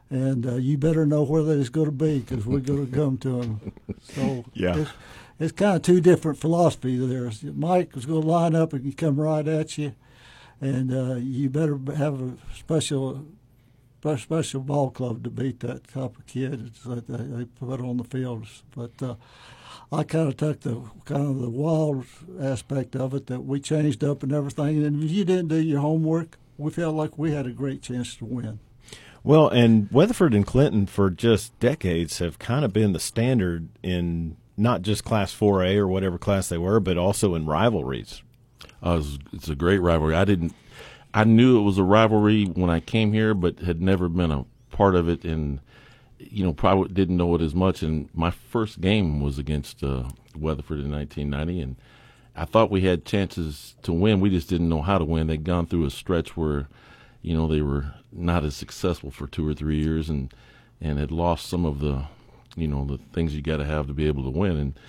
And 0.10 0.46
uh, 0.46 0.56
you 0.56 0.78
better 0.78 1.06
know 1.06 1.24
where 1.24 1.44
they's 1.44 1.70
going 1.70 1.88
to 1.88 1.92
be 1.92 2.20
because 2.20 2.46
we're 2.46 2.60
going 2.60 2.86
to 2.86 2.92
come 2.96 3.18
to 3.20 3.42
them. 3.42 3.74
So 4.02 4.46
Yeah. 4.54 4.78
it's, 4.78 4.92
it's 5.40 5.52
kind 5.54 5.76
of 5.78 5.82
two 5.82 6.00
different 6.02 6.38
philosophies 6.38 7.08
there. 7.10 7.30
Mike 7.54 7.96
was 7.96 8.06
going 8.06 8.22
to 8.22 8.28
line 8.28 8.56
up 8.56 8.74
and 8.74 8.96
come 8.96 9.20
right 9.20 9.48
at 9.48 9.78
you, 9.78 9.96
and 10.62 10.94
uh, 10.94 11.16
you 11.16 11.50
better 11.50 11.80
have 11.98 12.22
a 12.22 12.38
special 12.56 13.26
special 14.18 14.62
ball 14.62 14.92
club 14.92 15.24
to 15.24 15.30
beat 15.30 15.60
that 15.62 15.88
type 15.88 16.18
of 16.18 16.28
kid 16.28 16.74
that 16.86 17.08
they, 17.08 17.24
they 17.24 17.46
put 17.46 17.80
on 17.80 17.98
the 17.98 18.04
fields. 18.04 18.64
But 18.76 19.02
uh, 19.02 19.16
I 19.92 20.04
kind 20.04 20.28
of 20.28 20.38
took 20.38 20.62
the 20.62 20.82
kind 21.06 21.28
of 21.28 21.40
the 21.40 21.50
wild 21.50 22.06
aspect 22.40 22.96
of 22.96 23.14
it 23.14 23.28
that 23.28 23.42
we 23.46 23.60
changed 23.60 24.04
up 24.04 24.24
and 24.24 24.34
everything. 24.34 24.84
And 24.84 25.04
if 25.04 25.12
you 25.12 25.26
didn't 25.26 25.48
do 25.48 25.62
your 25.62 25.82
homework, 25.82 26.38
we 26.58 26.72
felt 26.72 26.96
like 26.96 27.18
we 27.18 27.32
had 27.32 27.48
a 27.48 27.52
great 27.52 27.82
chance 27.82 28.16
to 28.18 28.26
win. 28.26 28.60
Well, 29.24 29.48
and 29.48 29.90
Weatherford 29.90 30.34
and 30.34 30.46
Clinton 30.46 30.86
for 30.86 31.10
just 31.10 31.58
decades 31.60 32.20
have 32.20 32.40
kind 32.40 32.66
of 32.66 32.74
been 32.74 32.92
the 32.92 33.00
standard 33.00 33.70
in 33.82 34.36
not 34.58 34.82
just 34.82 35.04
Class 35.04 35.34
4A 35.34 35.78
or 35.78 35.88
whatever 35.88 36.18
class 36.18 36.50
they 36.50 36.58
were, 36.58 36.80
but 36.80 36.98
also 36.98 37.34
in 37.34 37.46
rivalries. 37.46 38.22
Uh, 38.86 39.00
it's, 39.00 39.18
it's 39.32 39.50
a 39.50 39.56
great 39.56 39.80
rivalry. 39.80 40.16
I 40.16 40.26
didn't. 40.26 40.54
I 41.14 41.24
knew 41.24 41.60
it 41.60 41.64
was 41.64 41.78
a 41.78 41.84
rivalry 41.84 42.46
when 42.46 42.70
I 42.70 42.80
came 42.80 43.14
here, 43.14 43.34
but 43.34 43.60
had 43.60 43.82
never 43.82 44.10
been 44.10 44.32
a 44.32 44.46
part 44.72 44.96
of 44.96 45.08
it, 45.08 45.24
and 45.24 45.60
you 46.18 46.44
know 46.44 46.54
probably 46.54 46.90
didn't 46.90 47.18
know 47.18 47.36
it 47.36 47.42
as 47.42 47.54
much. 47.54 47.84
And 47.84 48.10
my 48.14 48.32
first 48.32 48.82
game 48.82 49.22
was 49.22 49.38
against 49.38 49.84
uh, 49.84 50.10
Weatherford 50.36 50.80
in 50.80 50.92
1990, 50.92 51.62
and 51.62 51.76
I 52.36 52.46
thought 52.46 52.72
we 52.72 52.82
had 52.82 53.06
chances 53.06 53.76
to 53.84 53.94
win. 53.94 54.20
We 54.20 54.32
just 54.32 54.50
didn't 54.50 54.70
know 54.70 54.82
how 54.82 54.98
to 54.98 55.06
win. 55.06 55.28
They'd 55.28 55.44
gone 55.44 55.68
through 55.68 55.86
a 55.86 55.92
stretch 55.92 56.36
where, 56.36 56.68
you 57.22 57.36
know, 57.36 57.48
they 57.48 57.62
were 57.62 57.94
not 58.12 58.44
as 58.44 58.56
successful 58.56 59.12
for 59.12 59.28
two 59.28 59.48
or 59.48 59.54
three 59.54 59.80
years, 59.82 60.10
and 60.10 60.34
and 60.82 60.98
had 60.98 61.12
lost 61.12 61.46
some 61.46 61.66
of 61.66 61.80
the, 61.80 62.06
you 62.56 62.68
know, 62.68 62.86
the 62.86 62.98
things 63.14 63.36
you 63.36 63.42
got 63.42 63.58
to 63.58 63.66
have 63.66 63.88
to 63.88 63.94
be 63.94 64.08
able 64.08 64.24
to 64.24 64.38
win, 64.38 64.58
and 64.58 64.80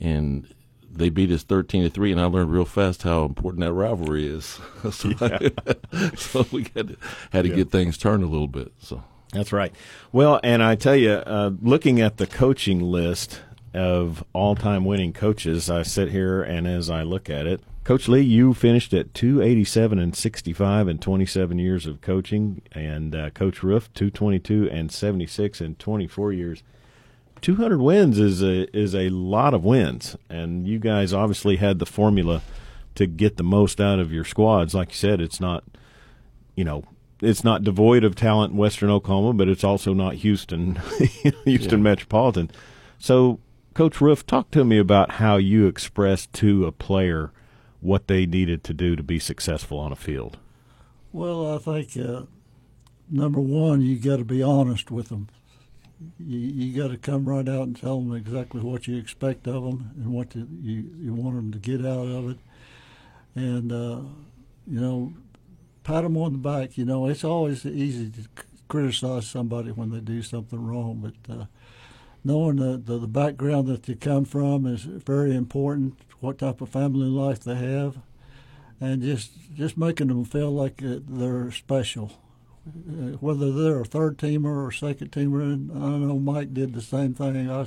and 0.00 0.54
they 0.90 1.08
beat 1.10 1.30
us 1.30 1.42
13 1.42 1.84
to 1.84 1.90
3 1.90 2.12
and 2.12 2.20
I 2.20 2.24
learned 2.24 2.50
real 2.52 2.64
fast 2.64 3.02
how 3.02 3.24
important 3.24 3.60
that 3.64 3.72
rivalry 3.72 4.26
is. 4.26 4.58
so, 4.90 5.12
so 6.16 6.46
we 6.52 6.66
had 6.74 6.88
to, 6.88 6.96
had 7.30 7.42
to 7.44 7.48
Yeah. 7.50 7.56
get 7.56 7.70
things 7.70 7.98
turned 7.98 8.22
a 8.22 8.26
little 8.26 8.48
bit. 8.48 8.72
So 8.80 9.02
That's 9.32 9.52
right. 9.52 9.72
Well, 10.12 10.40
and 10.42 10.62
I 10.62 10.74
tell 10.74 10.96
you, 10.96 11.12
uh, 11.12 11.50
looking 11.60 12.00
at 12.00 12.16
the 12.16 12.26
coaching 12.26 12.80
list 12.80 13.40
of 13.74 14.24
all-time 14.32 14.84
winning 14.84 15.12
coaches, 15.12 15.68
I 15.70 15.82
sit 15.82 16.10
here 16.10 16.42
and 16.42 16.66
as 16.66 16.88
I 16.90 17.02
look 17.02 17.28
at 17.30 17.46
it, 17.46 17.60
Coach 17.84 18.06
Lee, 18.08 18.20
you 18.20 18.52
finished 18.52 18.92
at 18.92 19.14
287 19.14 19.98
and 19.98 20.14
65 20.14 20.88
and 20.88 21.00
27 21.00 21.58
years 21.58 21.86
of 21.86 22.02
coaching, 22.02 22.60
and 22.72 23.14
uh, 23.14 23.30
Coach 23.30 23.62
Roof 23.62 23.90
222 23.94 24.68
and 24.70 24.92
76 24.92 25.60
and 25.62 25.78
24 25.78 26.32
years. 26.34 26.62
200 27.40 27.78
wins 27.80 28.18
is 28.18 28.42
a 28.42 28.74
is 28.76 28.94
a 28.94 29.08
lot 29.10 29.54
of 29.54 29.64
wins, 29.64 30.16
and 30.28 30.66
you 30.66 30.78
guys 30.78 31.12
obviously 31.12 31.56
had 31.56 31.78
the 31.78 31.86
formula 31.86 32.42
to 32.94 33.06
get 33.06 33.36
the 33.36 33.42
most 33.44 33.80
out 33.80 33.98
of 33.98 34.12
your 34.12 34.24
squads. 34.24 34.74
Like 34.74 34.88
you 34.90 34.94
said, 34.96 35.20
it's 35.20 35.40
not 35.40 35.64
you 36.56 36.64
know, 36.64 36.82
it's 37.20 37.44
not 37.44 37.62
devoid 37.62 38.02
of 38.04 38.16
talent 38.16 38.52
in 38.52 38.58
Western 38.58 38.90
Oklahoma, 38.90 39.32
but 39.32 39.48
it's 39.48 39.62
also 39.62 39.94
not 39.94 40.14
Houston, 40.16 40.74
Houston 41.44 41.78
Yeah. 41.78 41.82
Metropolitan. 41.84 42.50
So, 42.98 43.38
Coach 43.74 44.00
Roof, 44.00 44.26
talk 44.26 44.50
to 44.50 44.64
me 44.64 44.76
about 44.78 45.12
how 45.12 45.36
you 45.36 45.68
express 45.68 46.26
to 46.26 46.66
a 46.66 46.72
player 46.72 47.30
what 47.80 48.08
they 48.08 48.26
needed 48.26 48.64
to 48.64 48.74
do 48.74 48.96
to 48.96 49.04
be 49.04 49.20
successful 49.20 49.78
on 49.78 49.92
a 49.92 49.96
field? 49.96 50.36
Well, 51.12 51.54
I 51.54 51.58
think 51.58 51.96
uh, 51.96 52.22
number 53.08 53.38
one, 53.40 53.82
you 53.82 53.96
got 53.98 54.16
to 54.16 54.24
be 54.24 54.42
honest 54.42 54.90
with 54.90 55.08
them. 55.08 55.28
You, 56.18 56.38
you 56.38 56.80
got 56.80 56.90
to 56.90 56.96
come 56.96 57.28
right 57.28 57.48
out 57.48 57.62
and 57.62 57.76
tell 57.76 58.00
them 58.00 58.14
exactly 58.14 58.60
what 58.60 58.86
you 58.86 58.96
expect 58.96 59.46
of 59.48 59.64
them 59.64 59.90
and 59.96 60.12
what 60.12 60.34
you 60.34 60.46
you 60.98 61.12
want 61.12 61.36
them 61.36 61.52
to 61.52 61.58
get 61.58 61.80
out 61.84 62.06
of 62.06 62.30
it. 62.30 62.38
And 63.34 63.72
uh, 63.72 64.00
you 64.66 64.80
know, 64.80 65.12
pat 65.82 66.02
them 66.02 66.16
on 66.16 66.32
the 66.32 66.38
back. 66.38 66.78
You 66.78 66.84
know, 66.84 67.08
it's 67.08 67.24
always 67.24 67.64
easy 67.66 68.10
to 68.10 68.28
criticize 68.68 69.26
somebody 69.26 69.70
when 69.70 69.90
they 69.90 70.00
do 70.00 70.22
something 70.22 70.64
wrong, 70.64 71.02
but 71.26 71.34
uh, 71.34 71.46
knowing 72.22 72.56
the, 72.56 72.76
the, 72.76 72.98
the 72.98 73.06
background 73.06 73.66
that 73.68 73.84
they 73.84 73.94
come 73.94 74.24
from 74.24 74.66
is 74.66 74.82
very 74.82 75.34
important. 75.34 75.98
What 76.20 76.38
type 76.38 76.60
of 76.60 76.68
family 76.68 77.06
life 77.06 77.40
they 77.40 77.54
have, 77.54 77.98
and 78.80 79.02
just 79.02 79.30
just 79.56 79.78
making 79.78 80.08
them 80.08 80.24
feel 80.24 80.50
like 80.50 80.82
they're 80.82 81.50
special. 81.52 82.12
Uh, 82.88 83.16
whether 83.18 83.52
they're 83.52 83.80
a 83.80 83.84
third 83.84 84.18
teamer 84.18 84.66
or 84.66 84.72
second 84.72 85.12
teamer, 85.12 85.42
and 85.42 85.72
I 85.72 85.98
know 85.98 86.18
Mike 86.18 86.54
did 86.54 86.74
the 86.74 86.82
same 86.82 87.14
thing. 87.14 87.50
I 87.50 87.66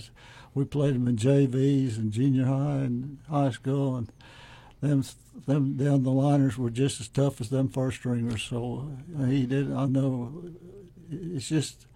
we 0.54 0.66
played 0.66 0.96
them 0.96 1.08
in 1.08 1.16
JVs 1.16 1.98
and 1.98 2.12
junior 2.12 2.46
high 2.46 2.84
and 2.84 3.20
high 3.30 3.52
school, 3.52 3.96
and 3.96 4.12
them 4.82 5.04
them 5.48 5.78
down 5.78 6.04
the 6.04 6.12
liners 6.12 6.58
were 6.58 6.70
just 6.70 7.00
as 7.00 7.08
tough 7.08 7.40
as 7.40 7.50
them 7.50 7.70
first 7.70 7.98
stringers. 7.98 8.44
So 8.44 8.92
uh, 9.20 9.26
he 9.26 9.46
did. 9.46 9.72
I 9.72 9.86
know 9.86 10.44
it's 11.10 11.48
just 11.48 11.88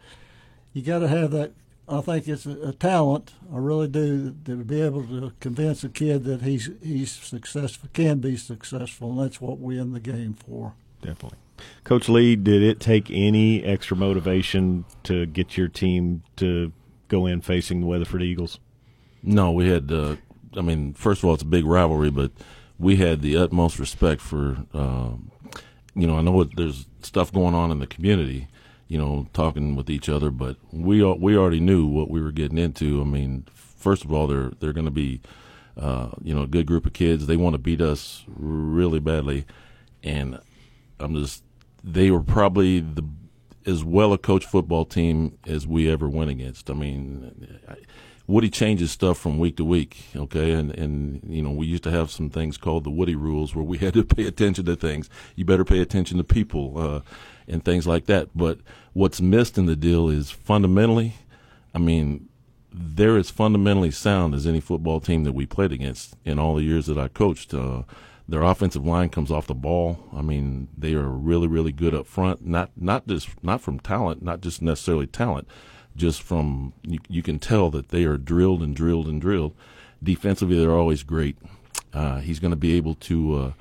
you 0.74 0.82
got 0.82 1.00
to 1.00 1.08
have 1.08 1.32
that 1.32 1.54
I 1.88 2.02
think 2.02 2.28
it's 2.28 2.46
a, 2.46 2.70
a, 2.70 2.74
talent. 2.74 3.34
I 3.54 3.58
really 3.58 3.88
do 3.88 4.36
to 4.46 4.64
be 4.64 4.82
able 4.82 5.04
to 5.04 5.34
convince 5.40 5.84
a 5.84 5.90
kid 5.90 6.24
that 6.24 6.42
he's 6.42 6.70
he's 6.82 7.12
successful, 7.12 7.90
can 7.94 8.20
be 8.20 8.38
successful, 8.38 9.12
and 9.12 9.20
that's 9.20 9.40
what 9.40 9.60
we're 9.60 9.82
in 9.82 9.94
the 9.94 10.00
game 10.00 10.34
for. 10.34 10.74
Definitely, 11.02 11.38
Coach 11.84 12.10
Lee. 12.10 12.36
Did 12.36 12.64
it 12.64 12.80
take 12.80 13.10
any 13.12 13.64
extra 13.64 13.96
motivation 13.96 14.86
to 15.04 15.26
get 15.26 15.58
your 15.58 15.68
team 15.68 16.24
to 16.38 16.72
go 17.08 17.26
in 17.26 17.42
facing 17.42 17.82
the 17.82 17.88
Weatherford 17.88 18.24
Eagles? 18.24 18.60
No, 19.24 19.52
we 19.52 19.70
had. 19.70 19.92
Uh, 19.92 20.18
I 20.56 20.62
mean, 20.62 20.94
first 20.94 21.22
of 21.22 21.26
all, 21.26 21.34
it's 21.34 21.44
a 21.44 21.48
big 21.48 21.66
rivalry, 21.66 22.10
but 22.10 22.32
we 22.80 22.98
had 22.98 23.22
the 23.22 23.38
utmost 23.38 23.80
respect 23.80 24.22
for. 24.22 24.58
Uh, 24.74 25.12
you 25.98 26.06
know, 26.06 26.18
I 26.18 26.22
know 26.22 26.32
what, 26.32 26.58
there's 26.58 26.88
stuff 27.02 27.32
going 27.32 27.56
on 27.56 27.72
in 27.72 27.80
the 27.80 27.88
community 27.88 28.50
you 28.88 28.98
know, 28.98 29.28
talking 29.34 29.76
with 29.76 29.90
each 29.90 30.10
other. 30.10 30.30
But 30.30 30.58
we 30.72 31.04
we 31.04 31.38
already 31.38 31.60
knew 31.60 31.86
what 31.86 32.10
we 32.10 32.22
were 32.22 32.32
getting 32.32 32.58
into. 32.58 33.02
I 33.02 33.06
mean, 33.06 33.46
first 33.54 34.06
of 34.06 34.14
all, 34.14 34.28
they're 34.28 34.52
they're 34.60 34.74
going 34.74 34.86
to 34.86 34.92
be, 34.92 35.22
uh, 35.78 36.10
you 36.22 36.34
know, 36.34 36.44
a 36.44 36.48
good 36.48 36.66
group 36.66 36.86
of 36.86 36.94
kids. 36.94 37.28
They 37.28 37.38
want 37.38 37.54
to 37.54 37.60
beat 37.60 37.82
us 37.82 38.24
really 38.28 39.00
badly, 39.00 39.46
and 40.04 40.40
I'm 41.00 41.16
just 41.16 41.44
they 41.92 42.12
were 42.12 42.24
probably 42.24 42.80
the 42.80 43.04
as 43.66 43.84
well 43.84 44.14
a 44.14 44.18
coach 44.18 44.46
football 44.46 44.86
team 44.86 45.38
as 45.48 45.66
we 45.66 45.90
ever 45.90 46.10
went 46.10 46.30
against. 46.30 46.70
I 46.70 46.74
mean. 46.74 47.60
Woody 48.28 48.50
changes 48.50 48.90
stuff 48.90 49.20
from 49.20 49.38
week 49.38 49.56
to 49.58 49.64
week, 49.64 50.06
okay, 50.16 50.54
and 50.54 50.72
and 50.72 51.22
you 51.28 51.44
know 51.44 51.52
we 51.52 51.68
used 51.68 51.84
to 51.84 51.92
have 51.92 52.10
some 52.10 52.32
things 52.32 52.58
called 52.58 52.84
the 52.84 52.90
Woody 52.90 53.14
rules 53.14 53.54
where 53.54 53.64
we 53.64 53.78
had 53.86 53.94
to 53.94 54.04
pay 54.04 54.26
attention 54.26 54.66
to 54.66 54.76
things. 54.76 55.12
You 55.36 55.46
better 55.46 55.64
pay 55.64 55.80
attention 55.80 56.18
to 56.18 56.24
people. 56.24 56.74
Uh, 56.76 57.02
and 57.48 57.64
things 57.64 57.88
like 57.88 58.06
that. 58.06 58.30
But 58.36 58.60
what's 58.94 59.22
missed 59.22 59.58
in 59.58 59.66
the 59.66 59.76
deal 59.76 60.10
is 60.10 60.32
fundamentally, 60.32 61.16
I 61.74 61.80
mean, 61.80 62.30
they're 62.72 63.18
as 63.18 63.30
fundamentally 63.30 63.92
sound 63.92 64.36
as 64.36 64.46
any 64.46 64.60
football 64.60 65.00
team 65.00 65.24
that 65.24 65.34
we 65.34 65.46
played 65.46 65.72
against 65.72 66.16
in 66.26 66.40
all 66.40 66.56
the 66.56 66.64
years 66.64 66.88
that 66.88 66.98
I 66.98 67.08
coached. 67.08 67.54
Uh, 67.54 67.84
their 68.28 68.42
offensive 68.42 68.86
line 68.86 69.10
comes 69.10 69.32
off 69.32 69.48
the 69.48 69.54
ball. 69.54 70.00
I 70.14 70.22
mean, 70.22 70.68
they 70.78 70.94
are 70.94 71.08
really, 71.10 71.48
really 71.48 71.72
good 71.72 71.94
up 71.94 72.08
front. 72.08 72.46
Not 72.46 72.72
not 72.76 73.08
just 73.08 73.30
not 73.44 73.62
from 73.62 73.80
talent, 73.80 74.22
not 74.22 74.42
just 74.42 74.62
necessarily 74.62 75.08
talent, 75.08 75.48
just 75.96 76.22
from 76.22 76.74
you, 76.84 77.00
you 77.08 77.22
can 77.22 77.40
tell 77.40 77.70
that 77.72 77.90
they 77.90 78.04
are 78.04 78.18
drilled 78.18 78.62
and 78.64 78.76
drilled 78.76 79.08
and 79.08 79.22
drilled. 79.22 79.56
Defensively, 80.04 80.58
they're 80.58 80.72
always 80.72 81.04
great. 81.04 81.38
Uh, 81.94 82.20
he's 82.20 82.40
going 82.40 82.52
to 82.52 82.58
be 82.58 82.76
able 82.76 82.96
to 82.96 83.54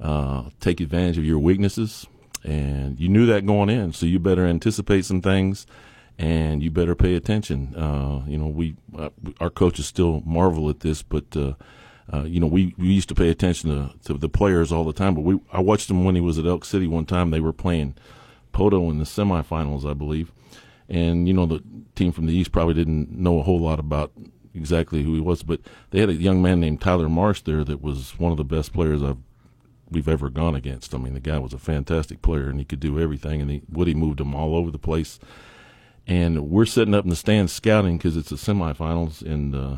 uh, 0.00 0.04
uh, 0.04 0.50
take 0.60 0.80
advantage 0.80 1.18
of 1.18 1.24
your 1.24 1.38
weaknesses 1.38 2.06
and 2.44 2.98
you 3.00 3.08
knew 3.08 3.26
that 3.26 3.46
going 3.46 3.68
in, 3.68 3.92
so 3.92 4.06
you 4.06 4.18
better 4.18 4.46
anticipate 4.46 5.04
some 5.04 5.20
things, 5.20 5.66
and 6.18 6.62
you 6.62 6.70
better 6.70 6.94
pay 6.94 7.14
attention. 7.14 7.74
Uh, 7.76 8.22
you 8.26 8.38
know, 8.38 8.46
we 8.46 8.76
uh, 8.96 9.10
our 9.40 9.50
coaches 9.50 9.86
still 9.86 10.22
marvel 10.24 10.68
at 10.68 10.80
this, 10.80 11.02
but 11.02 11.36
uh, 11.36 11.54
uh, 12.12 12.24
you 12.24 12.40
know, 12.40 12.46
we, 12.46 12.74
we 12.78 12.88
used 12.88 13.08
to 13.10 13.14
pay 13.14 13.28
attention 13.28 13.70
to, 13.70 13.98
to 14.04 14.14
the 14.14 14.28
players 14.28 14.72
all 14.72 14.84
the 14.84 14.92
time. 14.92 15.14
But 15.14 15.22
we 15.22 15.40
I 15.52 15.60
watched 15.60 15.90
him 15.90 16.04
when 16.04 16.14
he 16.14 16.20
was 16.20 16.38
at 16.38 16.46
Elk 16.46 16.64
City 16.64 16.86
one 16.86 17.06
time. 17.06 17.30
They 17.30 17.40
were 17.40 17.52
playing 17.52 17.94
Poteau 18.52 18.90
in 18.90 18.98
the 18.98 19.04
semifinals, 19.04 19.88
I 19.88 19.94
believe, 19.94 20.32
and 20.88 21.28
you 21.28 21.34
know 21.34 21.46
the 21.46 21.62
team 21.94 22.12
from 22.12 22.26
the 22.26 22.34
East 22.34 22.52
probably 22.52 22.74
didn't 22.74 23.10
know 23.10 23.38
a 23.38 23.42
whole 23.42 23.60
lot 23.60 23.78
about 23.78 24.12
exactly 24.54 25.02
who 25.02 25.14
he 25.14 25.20
was, 25.20 25.42
but 25.42 25.60
they 25.90 26.00
had 26.00 26.08
a 26.08 26.14
young 26.14 26.42
man 26.42 26.60
named 26.60 26.80
Tyler 26.80 27.08
Marsh 27.08 27.42
there 27.42 27.64
that 27.64 27.82
was 27.82 28.18
one 28.18 28.32
of 28.32 28.38
the 28.38 28.44
best 28.44 28.72
players 28.72 29.02
I've 29.02 29.18
we've 29.90 30.08
ever 30.08 30.30
gone 30.30 30.54
against. 30.54 30.94
I 30.94 30.98
mean, 30.98 31.14
the 31.14 31.20
guy 31.20 31.38
was 31.38 31.52
a 31.52 31.58
fantastic 31.58 32.22
player 32.22 32.48
and 32.48 32.58
he 32.58 32.64
could 32.64 32.80
do 32.80 33.00
everything. 33.00 33.40
And 33.40 33.50
he, 33.50 33.62
Woody 33.70 33.94
moved 33.94 34.20
him 34.20 34.34
all 34.34 34.54
over 34.54 34.70
the 34.70 34.78
place. 34.78 35.18
And 36.06 36.48
we're 36.48 36.66
sitting 36.66 36.94
up 36.94 37.04
in 37.04 37.10
the 37.10 37.16
stands 37.16 37.52
scouting 37.52 37.98
because 37.98 38.16
it's 38.16 38.30
the 38.30 38.36
semifinals. 38.36 39.22
And 39.22 39.54
uh, 39.54 39.76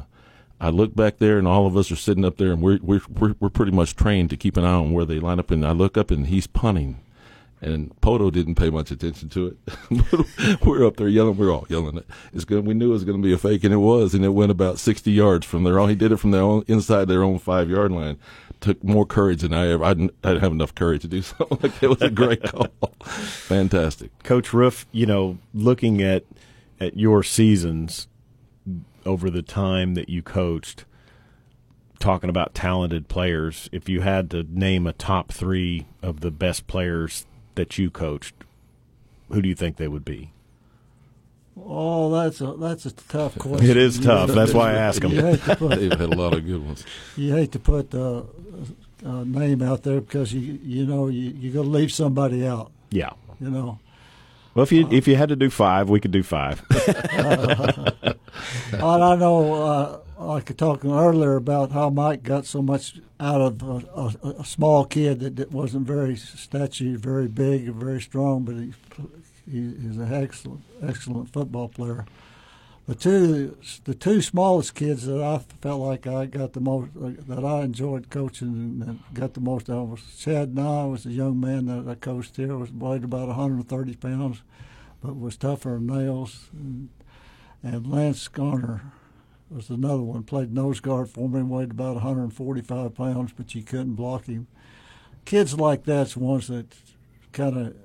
I 0.61 0.69
look 0.69 0.95
back 0.95 1.19
there, 1.19 1.39
and 1.39 1.49
all 1.49 1.67
of 1.67 1.77
us 1.77 1.91
are 1.91 1.97
sitting 1.97 2.25
up 2.25 2.37
there, 2.37 2.53
and 2.53 2.61
we're 2.63 2.79
we're 2.83 3.01
we're, 3.41 3.49
pretty 3.49 3.73
much 3.73 3.97
trained 3.97 4.31
to 4.31 4.37
keep 4.37 4.57
an 4.57 4.65
eye 4.65 4.75
on 4.75 4.93
where 4.93 5.05
they 5.07 5.19
line 5.19 5.39
up. 5.39 5.51
And 5.51 5.67
I 5.67 5.73
look 5.73 5.97
up, 5.97 6.11
and 6.11 6.27
he's 6.27 6.47
punting. 6.47 7.01
And 7.63 7.93
Poteau 8.01 8.33
didn't 8.33 8.55
pay 8.55 8.71
much 8.71 8.91
attention 8.91 9.29
to 9.31 9.47
it. 9.49 10.61
we're 10.65 10.87
up 10.87 10.97
there 10.97 11.09
yelling. 11.09 11.37
We're 11.37 11.53
all 11.53 11.67
yelling 11.69 11.99
it. 11.99 12.07
It's 12.33 12.47
good. 12.47 12.67
We 12.67 12.73
knew 12.73 12.89
it 12.89 12.93
was 12.93 13.05
going 13.05 13.21
to 13.21 13.27
be 13.27 13.35
a 13.35 13.39
fake, 13.39 13.65
and 13.65 13.75
it 13.75 13.79
was. 13.79 14.15
And 14.15 14.25
it 14.25 14.31
went 14.31 14.51
about 14.51 14.79
sixty 14.79 15.13
yards 15.13 15.47
from 15.47 15.65
their 15.65 15.79
own. 15.79 15.89
He 15.89 15.95
did 15.95 16.13
it 16.13 16.17
from 16.17 16.31
their 16.31 16.43
own 16.43 16.65
inside 16.69 17.07
their 17.07 17.23
own 17.23 17.39
five 17.39 17.69
yard 17.69 17.93
line 17.93 18.19
took 18.61 18.83
more 18.85 19.07
courage 19.07 19.41
than 19.41 19.55
I 19.55 19.69
ever. 19.69 19.85
I 19.85 19.95
didn't, 19.95 20.15
I 20.23 20.29
didn't 20.29 20.43
have 20.43 20.53
enough 20.53 20.75
courage 20.75 21.03
to 21.03 21.09
do 21.09 21.23
something 21.23 21.59
like. 21.63 21.83
It 21.83 21.89
was 21.89 22.03
a 22.03 22.11
great 22.11 22.43
call. 22.43 22.69
Fantastic, 23.03 24.11
Coach 24.23 24.53
Roof. 24.53 24.87
You 24.93 25.07
know, 25.07 25.39
looking 25.55 26.03
at 26.03 26.25
at 26.79 26.97
your 26.97 27.23
seasons 27.23 28.07
over 29.07 29.31
the 29.31 29.43
time 29.43 29.95
that 29.95 30.09
you 30.09 30.23
coached, 30.23 30.85
talking 31.99 32.31
about 32.31 32.55
talented 32.55 33.09
players. 33.09 33.69
If 33.73 33.89
you 33.89 34.01
had 34.01 34.31
to 34.31 34.45
name 34.45 34.87
a 34.87 34.93
top 34.93 35.33
three 35.33 35.87
of 36.03 36.21
the 36.21 36.31
best 36.31 36.67
players 36.67 37.27
that 37.55 37.79
you 37.79 37.91
coached, 37.91 38.35
who 39.31 39.43
do 39.43 39.49
you 39.49 39.55
think 39.55 39.77
they 39.77 39.89
would 39.89 40.05
be? 40.05 40.33
Oh, 41.63 42.11
that's 42.11 42.41
a 42.41 42.55
that's 42.55 42.87
a 42.87 42.93
tough 42.93 43.39
question. 43.39 43.69
It 43.69 43.77
is 43.77 43.99
tough. 43.99 44.31
That's 44.31 44.55
why 44.55 44.71
I 44.71 44.75
ask 44.75 45.03
them. 45.03 45.15
They've 45.15 45.41
had 45.41 45.61
a 46.01 46.07
lot 46.17 46.33
of 46.33 46.47
good 46.47 46.65
ones. 46.65 46.85
You 47.17 47.35
hate 47.35 47.53
to 47.53 47.59
put 47.59 47.95
uh, 47.95 48.23
a 49.05 49.25
name 49.25 49.63
out 49.63 49.83
there 49.83 50.01
because 50.01 50.33
you 50.33 50.59
you 50.63 50.87
know 50.87 51.09
you 51.09 51.31
you 51.31 51.51
got 51.51 51.63
to 51.63 51.69
leave 51.69 51.93
somebody 51.93 52.47
out. 52.47 52.71
Yeah. 52.91 53.11
You 53.41 53.51
know. 53.51 53.79
Well, 54.55 54.63
if 54.65 54.73
you 54.73 54.89
if 54.91 55.07
you 55.07 55.17
had 55.17 55.29
to 55.29 55.37
do 55.37 55.51
five, 55.51 55.89
we 55.89 56.01
could 56.01 56.11
do 56.11 56.23
five. 56.23 56.63
I 58.73 59.17
know. 59.17 59.55
Uh, 59.55 59.99
like 60.19 60.55
talking 60.57 60.93
earlier 60.93 61.37
about 61.37 61.73
how 61.73 61.89
Mike 61.89 62.23
got 62.23 62.45
so 62.45 62.61
much 62.61 63.01
out 63.19 63.41
of 63.41 63.63
a, 63.63 63.83
a, 63.97 64.31
a 64.41 64.45
small 64.45 64.85
kid 64.85 65.21
that, 65.21 65.37
that 65.37 65.51
wasn't 65.51 65.87
very 65.87 66.15
statue, 66.15 66.99
very 66.99 67.27
big, 67.27 67.73
very 67.73 68.03
strong, 68.03 68.45
but 68.45 68.55
he 68.55 68.75
he, 69.51 69.75
he's 69.81 69.97
an 69.97 70.13
excellent, 70.13 70.63
excellent 70.83 71.33
football 71.33 71.69
player. 71.69 72.05
The 72.87 72.95
two, 72.97 73.57
the 73.85 73.95
two 73.95 74.21
smallest 74.21 74.75
kids 74.75 75.07
that 75.07 75.23
I 75.23 75.39
felt 75.61 75.81
like 75.81 76.07
I 76.07 76.27
got 76.27 76.55
the 76.55 76.61
most, 76.61 76.91
that 76.95 77.45
I 77.45 77.61
enjoyed 77.61 78.11
coaching 78.11 78.83
and 78.85 79.01
got 79.15 79.35
the 79.35 79.41
most 79.41 79.71
out 79.71 79.83
of 79.83 79.91
was 79.91 80.17
Chad 80.19 80.57
Nye 80.57 80.87
was 80.87 81.07
a 81.07 81.11
young 81.11 81.39
man 81.39 81.67
that 81.67 81.89
I 81.89 81.95
coached 81.95 82.37
here. 82.37 82.57
Was 82.57 82.73
weighed 82.73 83.05
about 83.05 83.29
130 83.29 83.95
pounds, 83.97 84.43
but 85.01 85.17
was 85.17 85.37
tougher 85.37 85.75
than 85.75 85.87
nails. 85.87 86.49
And, 86.53 86.89
and 87.63 87.87
Lance 87.87 88.27
Garner 88.27 88.93
was 89.51 89.71
another 89.71 90.03
one. 90.03 90.23
Played 90.23 90.53
nose 90.53 90.81
guard 90.81 91.11
for 91.11 91.29
me, 91.29 91.43
weighed 91.43 91.73
about 91.73 91.95
145 91.95 92.95
pounds, 92.95 93.33
but 93.37 93.55
you 93.55 93.63
couldn't 93.63 93.95
block 93.95 94.25
him. 94.27 94.47
Kids 95.25 95.55
like 95.55 95.85
that's 95.85 96.17
ones 96.17 96.49
that 96.49 96.75
kind 97.33 97.57
of 97.57 97.77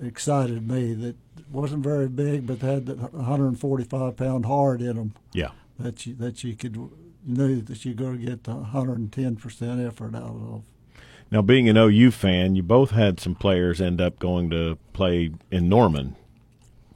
excited 0.00 0.68
me 0.68 0.94
that 0.94 1.16
wasn't 1.50 1.82
very 1.82 2.08
big, 2.08 2.46
but 2.46 2.60
had 2.60 2.86
the 2.86 2.94
145 2.94 4.16
pound 4.16 4.46
heart 4.46 4.80
in 4.80 4.96
them. 4.96 5.14
Yeah, 5.32 5.50
that 5.78 6.06
you 6.06 6.14
that 6.14 6.44
you 6.44 6.54
could 6.54 6.90
knew 7.24 7.60
that 7.62 7.84
you're 7.84 7.94
going 7.94 8.18
to 8.18 8.26
get 8.26 8.44
the 8.44 8.54
110 8.54 9.36
percent 9.36 9.80
effort 9.80 10.14
out 10.14 10.36
of. 10.36 10.62
Now, 11.30 11.40
being 11.40 11.66
an 11.68 11.78
OU 11.78 12.10
fan, 12.10 12.56
you 12.56 12.62
both 12.62 12.90
had 12.90 13.18
some 13.18 13.34
players 13.34 13.80
end 13.80 14.02
up 14.02 14.18
going 14.18 14.50
to 14.50 14.76
play 14.92 15.30
in 15.50 15.66
Norman. 15.66 16.14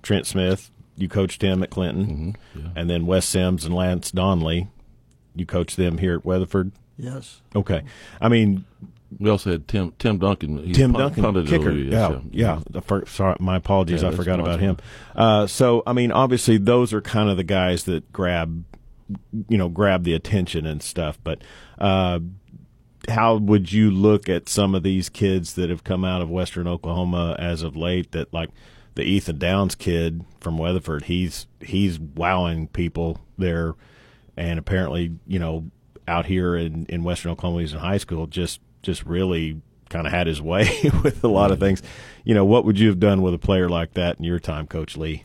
Trent 0.03 0.27
Smith, 0.27 0.71
you 0.95 1.09
coached 1.09 1.41
him 1.41 1.63
at 1.63 1.71
Clinton, 1.71 2.37
mm-hmm, 2.55 2.61
yeah. 2.61 2.73
and 2.77 2.91
then 2.91 3.07
Wes 3.07 3.27
Sims 3.27 3.65
and 3.65 3.75
Lance 3.75 4.11
Donley, 4.11 4.69
you 5.35 5.47
coached 5.47 5.79
them 5.79 5.99
here 5.99 6.17
at 6.17 6.25
Weatherford. 6.25 6.73
Yes. 6.99 7.41
Okay, 7.55 7.83
I 8.21 8.29
mean 8.29 8.65
We 9.19 9.31
also 9.31 9.53
had 9.53 9.69
Tim 9.69 9.93
Tim 9.99 10.19
Duncan. 10.19 10.73
Tim 10.73 10.93
Duncan, 10.93 11.47
kicker. 11.47 11.71
Yes, 11.71 11.93
yeah, 11.93 12.21
yeah. 12.33 12.61
The 12.69 12.83
fir- 12.83 13.07
sorry, 13.07 13.37
my 13.39 13.57
apologies. 13.57 14.03
Yeah, 14.03 14.09
I 14.09 14.13
forgot 14.13 14.41
about 14.41 14.61
him. 14.61 14.79
Uh, 15.15 15.47
so, 15.47 15.83
I 15.87 15.93
mean, 15.93 16.11
obviously, 16.11 16.59
those 16.59 16.93
are 16.93 17.01
kind 17.01 17.31
of 17.31 17.37
the 17.37 17.45
guys 17.45 17.85
that 17.85 18.13
grab, 18.13 18.65
you 19.49 19.57
know, 19.57 19.69
grab 19.69 20.03
the 20.05 20.13
attention 20.15 20.67
and 20.67 20.83
stuff. 20.83 21.19
But 21.23 21.43
uh, 21.79 22.19
how 23.09 23.37
would 23.37 23.73
you 23.73 23.91
look 23.93 24.29
at 24.29 24.49
some 24.49 24.75
of 24.75 24.83
these 24.83 25.09
kids 25.09 25.55
that 25.55 25.71
have 25.71 25.85
come 25.85 26.05
out 26.05 26.21
of 26.21 26.29
Western 26.29 26.67
Oklahoma 26.67 27.37
as 27.39 27.63
of 27.63 27.77
late? 27.77 28.11
That 28.11 28.35
like 28.35 28.51
the 28.97 29.05
Ethan 29.05 29.39
Downs 29.39 29.77
kid 29.77 30.25
from 30.41 30.59
Weatherford, 30.59 31.05
he's 31.05 31.47
he's 31.61 32.01
wowing 32.01 32.67
people 32.69 33.21
there, 33.39 33.75
and 34.37 34.59
apparently, 34.59 35.13
you 35.29 35.39
know, 35.39 35.71
out 36.09 36.27
here 36.27 36.57
in 36.57 36.87
in 36.87 37.05
Western 37.05 37.31
Oklahoma, 37.31 37.61
he's 37.61 37.73
in 37.73 37.79
high 37.79 37.99
school, 37.99 38.27
just 38.27 38.61
just 38.87 39.05
really 39.05 39.61
kind 39.91 40.07
of 40.07 40.13
had 40.13 40.27
his 40.27 40.41
way 40.41 40.69
with 41.05 41.23
a 41.23 41.29
lot 41.29 41.51
of 41.51 41.61
things. 41.61 41.83
You 42.25 42.35
know, 42.35 42.45
what 42.45 42.65
would 42.65 42.79
you 42.79 42.89
have 42.89 42.99
done 42.99 43.21
with 43.23 43.35
a 43.35 43.39
player 43.39 43.69
like 43.69 43.93
that 43.95 44.19
in 44.19 44.25
your 44.25 44.39
time, 44.41 44.67
Coach 44.67 44.97
Lee? 44.97 45.25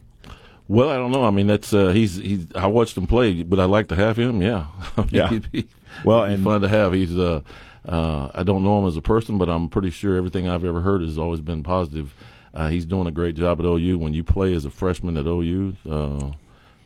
Well, 0.68 0.89
I 0.89 0.96
don't 0.98 1.12
know. 1.12 1.24
I 1.25 1.32
mean, 1.32 1.48
that's 1.48 1.74
uh, 1.74 1.89
he's 1.89 2.15
he's. 2.15 2.48
I 2.56 2.68
watched 2.68 2.98
him 2.98 3.08
play. 3.08 3.44
Would 3.44 3.60
I 3.60 3.65
like 3.65 3.88
to 3.89 3.96
have 3.96 4.18
him? 4.18 4.41
Yeah. 4.41 4.68
Yeah. 5.10 5.30
he'd 5.30 5.51
be- 5.51 5.68
Well, 6.06 6.24
and- 6.24 6.44
fun 6.44 6.62
to 6.62 6.68
have. 6.70 6.94
He's. 6.94 7.18
Uh, 7.18 7.41
uh, 7.88 8.30
I 8.36 8.44
don't 8.44 8.63
know 8.63 8.80
him 8.80 8.88
as 8.88 8.96
a 8.96 9.01
person, 9.01 9.38
but 9.39 9.50
I'm 9.50 9.68
pretty 9.68 9.89
sure 9.89 10.15
everything 10.15 10.48
I've 10.48 10.63
ever 10.63 10.82
heard 10.82 11.01
has 11.01 11.18
always 11.18 11.41
been 11.41 11.63
positive. 11.63 12.13
Uh, 12.53 12.70
he's 12.70 12.86
doing 12.86 13.08
a 13.08 13.12
great 13.12 13.36
job 13.36 13.60
at 13.60 13.65
OU. 13.65 13.98
When 13.98 14.13
you 14.13 14.24
play 14.24 14.53
as 14.53 14.65
a 14.65 14.70
freshman 14.70 15.18
at 15.18 15.25
OU, 15.25 15.75
uh, 15.89 16.32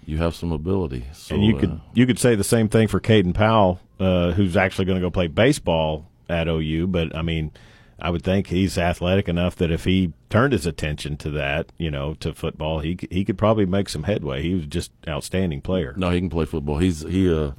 you 0.06 0.18
have 0.18 0.36
some 0.36 0.52
ability. 0.54 1.06
So, 1.14 1.36
and 1.36 1.44
you 1.44 1.58
uh, 1.58 1.60
could 1.60 1.82
you 1.94 2.06
could 2.08 2.18
say 2.20 2.36
the 2.36 2.44
same 2.46 2.70
thing 2.70 2.88
for 2.88 3.00
Caden 3.02 3.34
Powell, 3.34 3.82
uh, 4.00 4.32
who's 4.32 4.56
actually 4.56 4.86
going 4.86 4.96
to 4.96 5.06
go 5.06 5.10
play 5.12 5.28
baseball 5.28 6.08
at 6.30 6.48
OU. 6.48 6.88
But 6.88 7.16
I 7.16 7.22
mean, 7.22 7.52
I 8.00 8.10
would 8.10 8.24
think 8.24 8.48
he's 8.48 8.78
athletic 8.78 9.30
enough 9.30 9.56
that 9.56 9.72
if 9.72 9.86
he 9.86 10.14
turned 10.30 10.54
his 10.54 10.66
attention 10.66 11.16
to 11.18 11.32
that, 11.32 11.72
you 11.78 11.90
know, 11.90 12.16
to 12.16 12.34
football, 12.34 12.80
he 12.80 12.98
he 13.10 13.24
could 13.24 13.38
probably 13.38 13.66
make 13.66 13.90
some 13.90 14.04
headway. 14.04 14.42
He 14.42 14.54
was 14.54 14.66
just 14.66 14.92
outstanding 15.08 15.62
player. 15.62 15.94
No, 15.96 16.10
he 16.10 16.20
can 16.20 16.30
play 16.30 16.46
football. 16.46 16.78
He's 16.80 17.02
he. 17.02 17.34
Uh, 17.34 17.52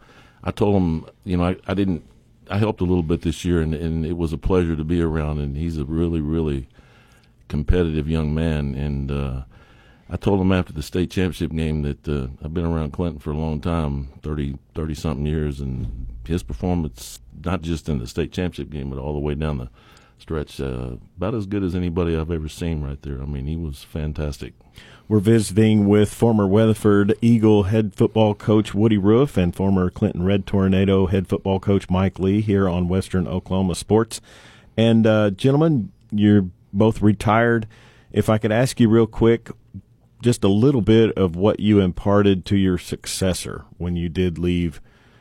I 0.44 0.50
told 0.50 0.76
him, 0.76 1.06
you 1.24 1.36
know, 1.36 1.44
I, 1.44 1.56
I 1.66 1.74
didn't. 1.74 2.04
I 2.48 2.58
helped 2.58 2.80
a 2.80 2.84
little 2.84 3.02
bit 3.02 3.22
this 3.22 3.44
year, 3.44 3.60
and, 3.60 3.74
and 3.74 4.06
it 4.06 4.16
was 4.16 4.32
a 4.32 4.38
pleasure 4.38 4.76
to 4.76 4.84
be 4.84 5.00
around. 5.00 5.38
And 5.38 5.56
he's 5.56 5.78
a 5.78 5.84
really, 5.84 6.20
really 6.20 6.68
competitive 7.48 8.08
young 8.08 8.34
man. 8.34 8.74
And 8.74 9.10
uh, 9.10 9.42
I 10.08 10.16
told 10.16 10.40
him 10.40 10.52
after 10.52 10.72
the 10.72 10.82
state 10.82 11.10
championship 11.10 11.50
game 11.50 11.82
that 11.82 12.08
uh, 12.08 12.28
I've 12.42 12.54
been 12.54 12.64
around 12.64 12.92
Clinton 12.92 13.18
for 13.18 13.32
a 13.32 13.36
long 13.36 13.60
time 13.60 14.08
30, 14.22 14.56
30 14.74 14.94
something 14.94 15.26
years, 15.26 15.60
and 15.60 16.06
his 16.26 16.42
performance, 16.42 17.20
not 17.44 17.62
just 17.62 17.88
in 17.88 17.98
the 17.98 18.06
state 18.06 18.32
championship 18.32 18.70
game, 18.70 18.90
but 18.90 18.98
all 18.98 19.14
the 19.14 19.18
way 19.18 19.34
down 19.34 19.58
the 19.58 19.68
stretch, 20.18 20.60
uh, 20.60 20.96
about 21.16 21.34
as 21.34 21.46
good 21.46 21.64
as 21.64 21.74
anybody 21.74 22.16
I've 22.16 22.30
ever 22.30 22.48
seen 22.48 22.82
right 22.82 23.00
there. 23.02 23.20
I 23.20 23.26
mean, 23.26 23.46
he 23.46 23.56
was 23.56 23.82
fantastic. 23.82 24.54
We're 25.08 25.20
visiting 25.20 25.86
with 25.86 26.12
former 26.12 26.46
Weatherford 26.46 27.14
Eagle 27.20 27.64
head 27.64 27.94
football 27.94 28.34
coach 28.34 28.74
Woody 28.74 28.98
Roof 28.98 29.36
and 29.36 29.54
former 29.54 29.90
Clinton 29.90 30.24
Red 30.24 30.46
Tornado 30.46 31.06
head 31.06 31.28
football 31.28 31.60
coach 31.60 31.90
Mike 31.90 32.18
Lee 32.18 32.40
here 32.40 32.68
on 32.68 32.88
Western 32.88 33.28
Oklahoma 33.28 33.74
Sports. 33.74 34.20
And 34.76 35.06
uh, 35.06 35.30
gentlemen, 35.30 35.92
you're 36.10 36.46
both 36.72 37.02
retired. 37.02 37.66
If 38.12 38.28
I 38.28 38.38
could 38.38 38.52
ask 38.52 38.80
you 38.80 38.88
real 38.88 39.06
quick, 39.06 39.50
just 40.22 40.44
a 40.44 40.48
little 40.48 40.80
bit 40.80 41.16
of 41.16 41.36
what 41.36 41.60
you 41.60 41.80
imparted 41.80 42.44
to 42.46 42.56
your 42.56 42.78
successor 42.78 43.64
when 43.78 43.96
you 43.96 44.08
did 44.08 44.38
leave 44.38 44.80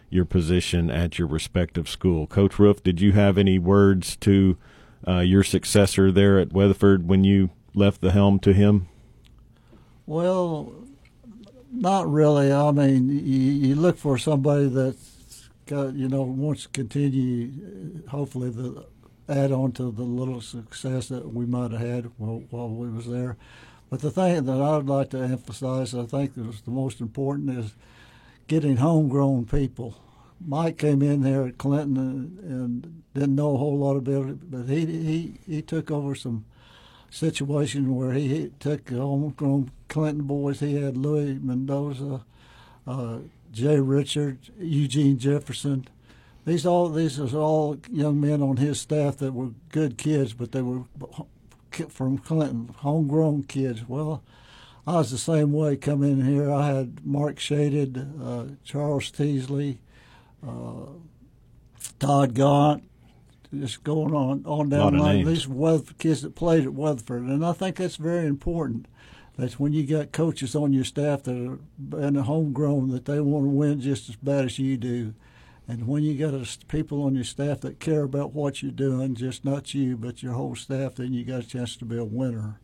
your 0.10 0.26
position 0.26 0.90
at 0.90 1.20
your 1.20 1.28
respective 1.28 1.90
school. 1.90 2.28
Coach 2.28 2.58
Roof, 2.58 2.82
did 2.82 3.02
you 3.02 3.12
have 3.12 3.38
any 3.38 3.60
words 3.60 4.16
to 4.18 4.58
uh, 5.08 5.20
your 5.20 5.44
successor 5.44 6.12
there 6.12 6.40
at 6.40 6.54
Weatherford 6.54 7.08
when 7.08 7.24
you 7.24 7.50
left 7.74 8.02
the 8.02 8.12
helm 8.12 8.40
to 8.40 8.54
him? 8.54 8.88
Well, 10.06 10.74
not 11.72 12.10
really. 12.10 12.52
I 12.52 12.72
mean, 12.72 13.10
you, 13.10 13.18
you 13.18 13.76
look 13.76 13.98
for 13.98 14.18
somebody 14.18 14.68
that's 14.68 15.50
got, 15.66 15.94
you 15.94 16.08
know, 16.08 16.22
wants 16.22 16.64
to 16.64 16.70
continue, 16.70 18.08
hopefully, 18.08 18.50
the 18.50 18.86
add 19.28 19.52
on 19.52 19.72
to 19.72 19.92
the 19.92 20.04
little 20.04 20.40
success 20.40 21.08
that 21.08 21.34
we 21.34 21.46
might 21.46 21.72
have 21.72 21.82
had 21.82 22.12
while, 22.18 22.44
while 22.50 22.70
we 22.70 22.90
was 22.90 23.08
there. 23.08 23.38
But 23.90 24.02
the 24.02 24.12
thing 24.12 24.46
that 24.46 24.62
I 24.62 24.78
would 24.78 24.90
like 24.90 25.12
to 25.12 25.20
emphasize, 25.20 25.94
I 25.94 26.06
think 26.06 26.38
is 26.38 26.62
the 26.62 26.72
most 26.72 27.00
important, 27.00 27.58
is 27.58 27.76
getting 28.48 28.78
homegrown 28.78 29.46
people. 29.46 29.96
Mike 30.46 30.78
came 30.78 31.02
in 31.02 31.22
there 31.22 31.46
at 31.46 31.58
Clinton 31.58 31.98
and, 31.98 32.40
and 32.40 33.04
didn't 33.14 33.36
know 33.36 33.56
a 33.56 33.58
whole 33.58 33.78
lot 33.78 33.96
about 33.96 34.28
it, 34.28 34.52
but 34.52 34.66
he 34.66 34.86
he 34.86 35.34
he 35.48 35.62
took 35.62 35.90
over 35.90 36.14
some 36.14 36.46
situation 37.10 37.96
where 37.96 38.12
he, 38.12 38.28
he 38.28 38.52
took 38.60 38.90
homegrown 38.90 39.72
Clinton 39.88 40.26
boys. 40.26 40.60
He 40.60 40.76
had 40.76 40.98
Louis 40.98 41.40
Mendoza, 41.42 42.26
uh, 42.86 43.20
Jay 43.52 43.80
Richard, 43.80 44.40
Eugene 44.60 45.18
Jefferson. 45.18 45.88
These 46.46 46.66
all 46.66 46.90
these 46.90 47.18
was 47.18 47.34
all 47.34 47.78
young 47.90 48.20
men 48.20 48.42
on 48.42 48.58
his 48.58 48.80
staff 48.80 49.18
that 49.18 49.34
were 49.34 49.52
good 49.72 49.98
kids, 49.98 50.34
but 50.34 50.52
they 50.52 50.62
were 50.62 50.84
from 51.92 52.18
Clinton, 52.18 52.74
homegrown 52.78 53.44
kids. 53.44 53.88
Well, 53.88 54.24
I 54.88 54.94
was 54.98 55.12
the 55.12 55.18
same 55.18 55.52
way. 55.52 55.76
Coming 55.78 56.20
in 56.20 56.26
here, 56.26 56.52
I 56.52 56.68
had 56.68 57.06
Mark 57.06 57.40
Shaded, 57.40 57.98
uh, 58.22 58.46
Charles 58.64 59.10
Teasley, 59.12 59.80
uh, 60.46 60.92
Todd 62.00 62.36
Gaunt, 62.36 62.84
just 63.54 63.84
going 63.84 64.14
on 64.14 64.44
on 64.46 64.70
down 64.70 64.96
the 64.98 65.04
line. 65.04 65.26
These 65.26 65.48
were 65.48 65.56
Weatherford 65.56 65.98
kids 65.98 66.22
that 66.22 66.36
played 66.36 66.66
at 66.66 66.74
Weatherford, 66.74 67.24
and 67.24 67.46
I 67.46 67.54
think 67.54 67.78
that's 67.78 67.96
very 67.96 68.28
important. 68.28 68.88
That's 69.38 69.60
when 69.60 69.74
you 69.74 69.86
got 69.86 70.12
coaches 70.12 70.56
on 70.56 70.72
your 70.72 70.86
staff 70.86 71.24
that 71.24 71.36
are 71.36 71.60
and 72.00 72.18
homegrown 72.18 72.90
that 72.92 73.06
they 73.06 73.20
want 73.20 73.46
to 73.46 73.50
win 73.50 73.82
just 73.82 74.08
as 74.10 74.16
bad 74.16 74.46
as 74.46 74.60
you 74.60 74.78
do, 74.78 75.14
and 75.68 75.88
when 75.88 76.04
you 76.04 76.16
got 76.16 76.34
a, 76.34 76.48
people 76.68 77.04
on 77.04 77.16
your 77.16 77.24
staff 77.24 77.62
that 77.62 77.80
care 77.80 78.04
about 78.04 78.34
what 78.34 78.62
you're 78.62 78.72
doing, 78.72 79.16
just 79.16 79.44
not 79.44 79.74
you 79.74 79.98
but 79.98 80.22
your 80.22 80.34
whole 80.34 80.56
staff, 80.56 80.96
then 80.96 81.14
you 81.14 81.24
got 81.24 81.44
a 81.44 81.48
chance 81.48 81.76
to 81.78 81.86
be 81.86 81.98
a 81.98 82.06
winner. 82.06 82.60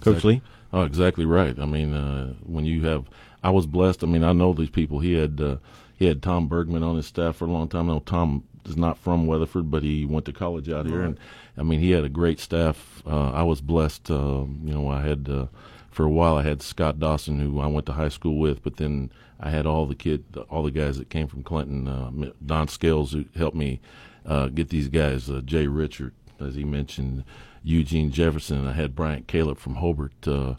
Coach 0.00 0.24
Lee? 0.24 0.42
Oh, 0.72 0.82
exactly 0.82 1.24
right. 1.24 1.58
I 1.58 1.64
mean, 1.64 1.94
uh, 1.94 2.34
when 2.44 2.64
you 2.64 2.82
have, 2.86 3.06
I 3.42 3.50
was 3.50 3.66
blessed. 3.66 4.04
I 4.04 4.06
mean, 4.06 4.22
I 4.22 4.32
know 4.32 4.52
these 4.52 4.70
people. 4.70 5.00
He 5.00 5.14
had 5.14 5.40
uh, 5.40 5.56
he 5.96 6.06
had 6.06 6.22
Tom 6.22 6.46
Bergman 6.46 6.82
on 6.82 6.96
his 6.96 7.06
staff 7.06 7.36
for 7.36 7.46
a 7.46 7.50
long 7.50 7.68
time. 7.68 7.88
I 7.88 7.94
know 7.94 8.00
Tom 8.00 8.44
is 8.68 8.76
not 8.76 8.98
from 8.98 9.26
Weatherford, 9.26 9.70
but 9.70 9.82
he 9.82 10.04
went 10.04 10.24
to 10.26 10.32
college 10.32 10.68
out 10.68 10.86
here, 10.86 11.02
and 11.02 11.18
I 11.56 11.62
mean, 11.62 11.80
he 11.80 11.90
had 11.90 12.04
a 12.04 12.08
great 12.08 12.40
staff. 12.40 13.02
Uh, 13.06 13.32
I 13.32 13.42
was 13.42 13.60
blessed. 13.60 14.10
Uh, 14.10 14.44
you 14.64 14.74
know, 14.74 14.88
I 14.88 15.02
had 15.02 15.28
uh, 15.28 15.46
for 15.90 16.04
a 16.04 16.10
while 16.10 16.36
I 16.36 16.42
had 16.42 16.62
Scott 16.62 16.98
Dawson, 16.98 17.40
who 17.40 17.60
I 17.60 17.66
went 17.66 17.86
to 17.86 17.92
high 17.92 18.08
school 18.08 18.38
with, 18.38 18.62
but 18.62 18.76
then 18.76 19.10
I 19.40 19.50
had 19.50 19.66
all 19.66 19.86
the 19.86 19.94
kid, 19.94 20.24
all 20.50 20.62
the 20.62 20.70
guys 20.70 20.98
that 20.98 21.10
came 21.10 21.28
from 21.28 21.42
Clinton. 21.42 21.88
Uh, 21.88 22.32
Don 22.44 22.68
Scales, 22.68 23.12
who 23.12 23.24
helped 23.36 23.56
me 23.56 23.80
uh, 24.26 24.48
get 24.48 24.68
these 24.68 24.88
guys. 24.88 25.28
Uh, 25.28 25.40
Jay 25.44 25.66
Richard, 25.66 26.12
as 26.40 26.54
he 26.54 26.64
mentioned. 26.64 27.24
Eugene 27.62 28.10
Jefferson. 28.10 28.66
I 28.66 28.72
had 28.72 28.94
Bryant 28.94 29.26
Caleb 29.26 29.58
from 29.58 29.76
Hobart. 29.76 30.26
Uh, 30.26 30.54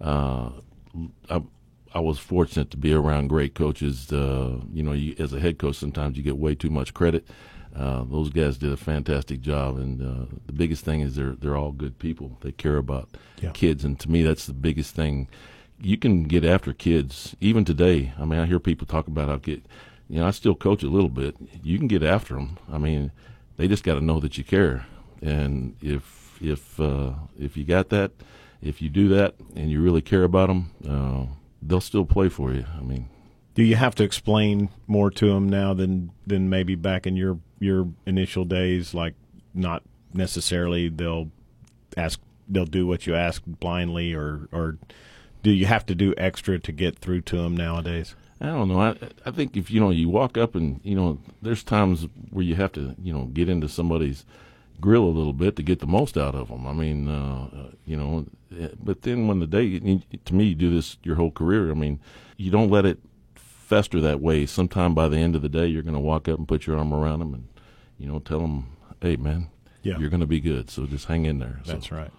uh, 0.00 0.50
I, 1.28 1.42
I 1.94 2.00
was 2.00 2.18
fortunate 2.18 2.70
to 2.70 2.76
be 2.76 2.92
around 2.92 3.28
great 3.28 3.54
coaches. 3.54 4.12
Uh, 4.12 4.60
you 4.72 4.82
know, 4.82 4.92
you, 4.92 5.14
as 5.18 5.32
a 5.32 5.40
head 5.40 5.58
coach, 5.58 5.76
sometimes 5.76 6.16
you 6.16 6.22
get 6.22 6.38
way 6.38 6.54
too 6.54 6.70
much 6.70 6.94
credit. 6.94 7.26
Uh, 7.76 8.04
those 8.04 8.30
guys 8.30 8.56
did 8.56 8.72
a 8.72 8.76
fantastic 8.76 9.40
job, 9.40 9.76
and 9.76 10.00
uh, 10.00 10.26
the 10.46 10.52
biggest 10.52 10.84
thing 10.84 11.00
is 11.00 11.16
they're 11.16 11.32
they're 11.40 11.56
all 11.56 11.72
good 11.72 11.98
people. 11.98 12.38
They 12.40 12.52
care 12.52 12.76
about 12.76 13.08
Yeah. 13.42 13.50
kids, 13.50 13.84
and 13.84 13.98
to 14.00 14.10
me, 14.10 14.22
that's 14.22 14.46
the 14.46 14.52
biggest 14.52 14.94
thing. 14.94 15.28
You 15.80 15.96
can 15.96 16.24
get 16.24 16.44
after 16.44 16.72
kids 16.72 17.34
even 17.40 17.64
today. 17.64 18.12
I 18.18 18.24
mean, 18.24 18.38
I 18.38 18.46
hear 18.46 18.60
people 18.60 18.86
talk 18.86 19.08
about 19.08 19.28
how 19.28 19.36
get. 19.36 19.64
You 20.08 20.20
know, 20.20 20.26
I 20.26 20.30
still 20.32 20.54
coach 20.54 20.82
a 20.82 20.88
little 20.88 21.08
bit. 21.08 21.34
You 21.62 21.78
can 21.78 21.88
get 21.88 22.02
after 22.02 22.34
them. 22.34 22.58
I 22.70 22.78
mean, 22.78 23.10
they 23.56 23.66
just 23.66 23.82
got 23.82 23.94
to 23.94 24.00
know 24.04 24.20
that 24.20 24.38
you 24.38 24.44
care, 24.44 24.86
and 25.20 25.74
if 25.82 26.38
if 26.40 26.78
uh, 26.78 27.14
if 27.38 27.56
you 27.56 27.64
got 27.64 27.88
that, 27.88 28.12
if 28.62 28.80
you 28.82 28.88
do 28.88 29.08
that, 29.08 29.34
and 29.56 29.70
you 29.70 29.80
really 29.82 30.02
care 30.02 30.22
about 30.24 30.46
them, 30.48 30.70
uh, 30.88 31.26
they'll 31.60 31.80
still 31.80 32.04
play 32.04 32.28
for 32.28 32.52
you. 32.52 32.64
I 32.78 32.82
mean, 32.82 33.08
Do 33.54 33.62
you 33.64 33.76
have 33.76 33.94
to 33.96 34.04
explain 34.04 34.68
more 34.86 35.10
to 35.10 35.26
them 35.32 35.48
now 35.48 35.74
than 35.74 36.10
than 36.26 36.48
maybe 36.48 36.74
back 36.76 37.06
in 37.06 37.16
your 37.16 37.38
your 37.64 37.88
initial 38.06 38.44
days? 38.44 38.94
Like, 38.94 39.14
not 39.54 39.82
necessarily 40.12 40.88
they'll 40.88 41.30
ask, 41.96 42.20
they'll 42.48 42.64
do 42.64 42.86
what 42.86 43.06
you 43.06 43.14
ask 43.14 43.42
blindly, 43.46 44.14
or 44.14 44.48
or 44.52 44.78
do 45.42 45.50
you 45.50 45.66
have 45.66 45.86
to 45.86 45.94
do 45.94 46.14
extra 46.16 46.58
to 46.58 46.72
get 46.72 46.98
through 46.98 47.22
to 47.22 47.36
them 47.36 47.56
nowadays? 47.56 48.14
I 48.40 48.46
don't 48.46 48.68
know. 48.68 48.80
I 48.80 48.96
I 49.24 49.30
think 49.30 49.56
if 49.56 49.70
you 49.70 49.80
know 49.80 49.90
you 49.90 50.08
walk 50.08 50.36
up 50.36 50.54
and 50.54 50.80
you 50.82 50.94
know 50.94 51.18
there's 51.42 51.62
times 51.62 52.06
where 52.30 52.44
you 52.44 52.56
have 52.56 52.72
to 52.72 52.94
you 53.02 53.12
know 53.12 53.24
get 53.26 53.48
into 53.48 53.68
somebody's 53.68 54.24
grill 54.80 55.04
a 55.04 55.06
little 55.06 55.32
bit 55.32 55.56
to 55.56 55.62
get 55.62 55.78
the 55.78 55.86
most 55.86 56.18
out 56.18 56.34
of 56.34 56.48
them. 56.48 56.66
I 56.66 56.72
mean, 56.72 57.08
uh, 57.08 57.48
uh, 57.54 57.70
you 57.86 57.96
know, 57.96 58.26
eh, 58.58 58.68
but 58.82 59.02
then 59.02 59.28
when 59.28 59.38
the 59.40 59.46
day 59.46 59.78
to 59.78 60.34
me 60.34 60.44
you 60.44 60.54
do 60.54 60.74
this 60.74 60.96
your 61.02 61.16
whole 61.16 61.30
career. 61.30 61.70
I 61.70 61.74
mean, 61.74 62.00
you 62.36 62.50
don't 62.50 62.70
let 62.70 62.84
it 62.84 62.98
fester 63.34 64.00
that 64.00 64.20
way. 64.20 64.46
Sometime 64.46 64.94
by 64.94 65.08
the 65.08 65.18
end 65.18 65.36
of 65.36 65.42
the 65.42 65.48
day, 65.48 65.66
you're 65.66 65.82
going 65.82 65.94
to 65.94 66.00
walk 66.00 66.28
up 66.28 66.38
and 66.38 66.48
put 66.48 66.66
your 66.66 66.76
arm 66.76 66.92
around 66.92 67.20
them 67.20 67.34
and 67.34 67.48
you 67.98 68.06
know 68.06 68.18
tell 68.18 68.40
them, 68.40 68.66
"Hey, 69.00 69.16
man, 69.16 69.48
Yeah. 69.82 69.98
you're 69.98 70.10
going 70.10 70.20
to 70.20 70.26
be 70.26 70.40
good. 70.40 70.70
So 70.70 70.86
just 70.86 71.06
hang 71.06 71.24
in 71.26 71.38
there." 71.38 71.60
So, 71.64 71.72
That's 71.72 71.90
right. 71.92 72.10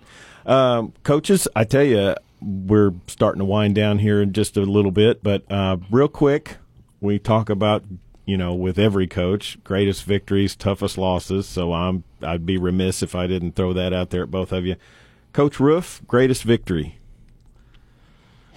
Um, 0.46 0.94
coaches, 1.04 1.48
I 1.56 1.64
tell 1.64 1.84
you, 1.84 2.16
we're 2.42 2.94
starting 3.08 3.40
to 3.40 3.46
wind 3.46 3.76
down 3.76 4.00
here 4.00 4.22
in 4.22 4.34
just 4.34 4.58
a 4.58 4.62
little 4.62 4.92
bit, 4.92 5.24
but 5.24 5.50
uh, 5.52 5.78
real 5.90 6.08
quick, 6.08 6.58
we 7.02 7.18
talk 7.20 7.50
about 7.50 7.84
you 8.26 8.38
know 8.38 8.54
with 8.54 8.78
every 8.80 9.08
coach, 9.08 9.58
greatest 9.64 10.04
victories, 10.04 10.56
toughest 10.56 10.98
losses. 10.98 11.48
So 11.48 11.74
I'm 11.74 12.04
I'd 12.22 12.46
be 12.46 12.58
remiss 12.58 13.02
if 13.04 13.16
I 13.16 13.28
didn't 13.28 13.54
throw 13.56 13.74
that 13.74 13.94
out 13.94 14.10
there 14.12 14.24
at 14.24 14.32
both 14.32 14.52
of 14.52 14.66
you. 14.66 14.76
Coach 15.34 15.60
Roof, 15.60 16.02
greatest 16.08 16.44
victory. 16.44 16.98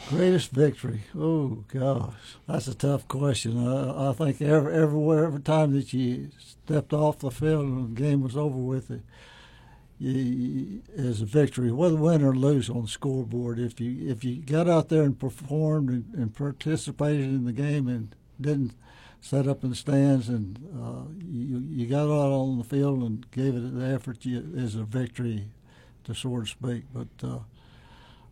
Greatest 0.07 0.53
victory. 0.53 1.03
Oh 1.17 1.65
gosh, 1.69 2.15
that's 2.47 2.69
a 2.69 2.75
tough 2.75 3.07
question. 3.09 3.67
I, 3.67 4.11
I 4.11 4.13
think 4.13 4.41
every, 4.41 4.75
everywhere, 4.75 5.27
every 5.27 5.41
time 5.41 5.75
that 5.75 5.93
you 5.93 6.31
stepped 6.39 6.93
off 6.93 7.19
the 7.19 7.31
field 7.31 7.67
and 7.67 7.97
the 7.97 8.01
game 8.01 8.23
was 8.23 8.37
over 8.37 8.57
with, 8.57 8.91
it, 8.91 9.03
you, 9.99 10.83
is 10.95 11.21
a 11.21 11.27
victory, 11.27 11.73
whether 11.73 11.97
win 11.97 12.23
or 12.23 12.35
lose 12.35 12.71
on 12.71 12.83
the 12.83 12.89
scoreboard. 12.89 13.59
If 13.59 13.81
you 13.81 14.09
if 14.09 14.25
you 14.25 14.37
got 14.37 14.69
out 14.69 14.89
there 14.89 15.03
and 15.03 15.19
performed 15.19 15.91
and, 15.91 16.15
and 16.15 16.35
participated 16.35 17.27
in 17.27 17.45
the 17.45 17.53
game 17.53 17.89
and 17.89 18.15
didn't 18.41 18.75
set 19.21 19.49
up 19.49 19.65
in 19.65 19.71
the 19.71 19.77
stands 19.77 20.29
and 20.29 20.59
uh, 20.81 21.11
you 21.21 21.59
you 21.69 21.87
got 21.87 22.05
out 22.05 22.33
on 22.33 22.57
the 22.57 22.65
field 22.65 23.03
and 23.03 23.31
gave 23.33 23.55
it 23.55 23.75
the 23.75 23.85
effort, 23.85 24.25
you, 24.25 24.53
is 24.55 24.75
a 24.77 24.85
victory, 24.85 25.49
to 26.05 26.15
so 26.15 26.41
to 26.41 26.47
speak. 26.47 26.85
But 26.95 27.09
uh, 27.23 27.39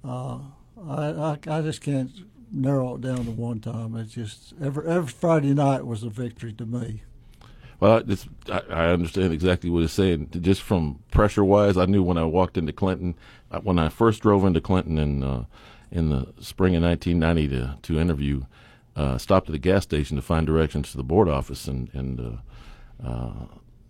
uh, 0.04 0.38
I, 0.76 1.10
I 1.10 1.38
I 1.46 1.62
just 1.62 1.80
can't 1.80 2.10
narrow 2.52 2.96
it 2.96 3.00
down 3.00 3.24
to 3.24 3.30
one 3.30 3.60
time. 3.60 3.96
It's 3.96 4.12
just 4.12 4.54
every 4.62 4.86
every 4.88 5.08
Friday 5.08 5.54
night 5.54 5.86
was 5.86 6.02
a 6.02 6.10
victory 6.10 6.52
to 6.54 6.66
me. 6.66 7.02
Well, 7.78 8.02
I, 8.50 8.62
I 8.70 8.86
understand 8.88 9.32
exactly 9.32 9.68
what 9.68 9.82
it's 9.82 9.92
saying. 9.92 10.30
Just 10.40 10.62
from 10.62 11.00
pressure 11.10 11.44
wise, 11.44 11.76
I 11.76 11.84
knew 11.84 12.02
when 12.02 12.16
I 12.16 12.24
walked 12.24 12.56
into 12.56 12.72
Clinton, 12.72 13.14
uh, 13.50 13.60
when 13.60 13.78
I 13.78 13.90
first 13.90 14.22
drove 14.22 14.44
into 14.44 14.60
Clinton 14.60 14.98
in 14.98 15.22
uh, 15.22 15.44
in 15.90 16.10
the 16.10 16.32
spring 16.40 16.74
of 16.74 16.82
1990 16.82 17.48
to 17.48 17.78
to 17.82 18.00
interview, 18.00 18.44
uh, 18.96 19.18
stopped 19.18 19.48
at 19.48 19.52
the 19.52 19.58
gas 19.58 19.82
station 19.82 20.16
to 20.16 20.22
find 20.22 20.46
directions 20.46 20.90
to 20.90 20.96
the 20.96 21.02
board 21.04 21.28
office, 21.28 21.68
and 21.68 21.90
and 21.92 22.20
uh, 22.20 23.06
uh, 23.06 23.32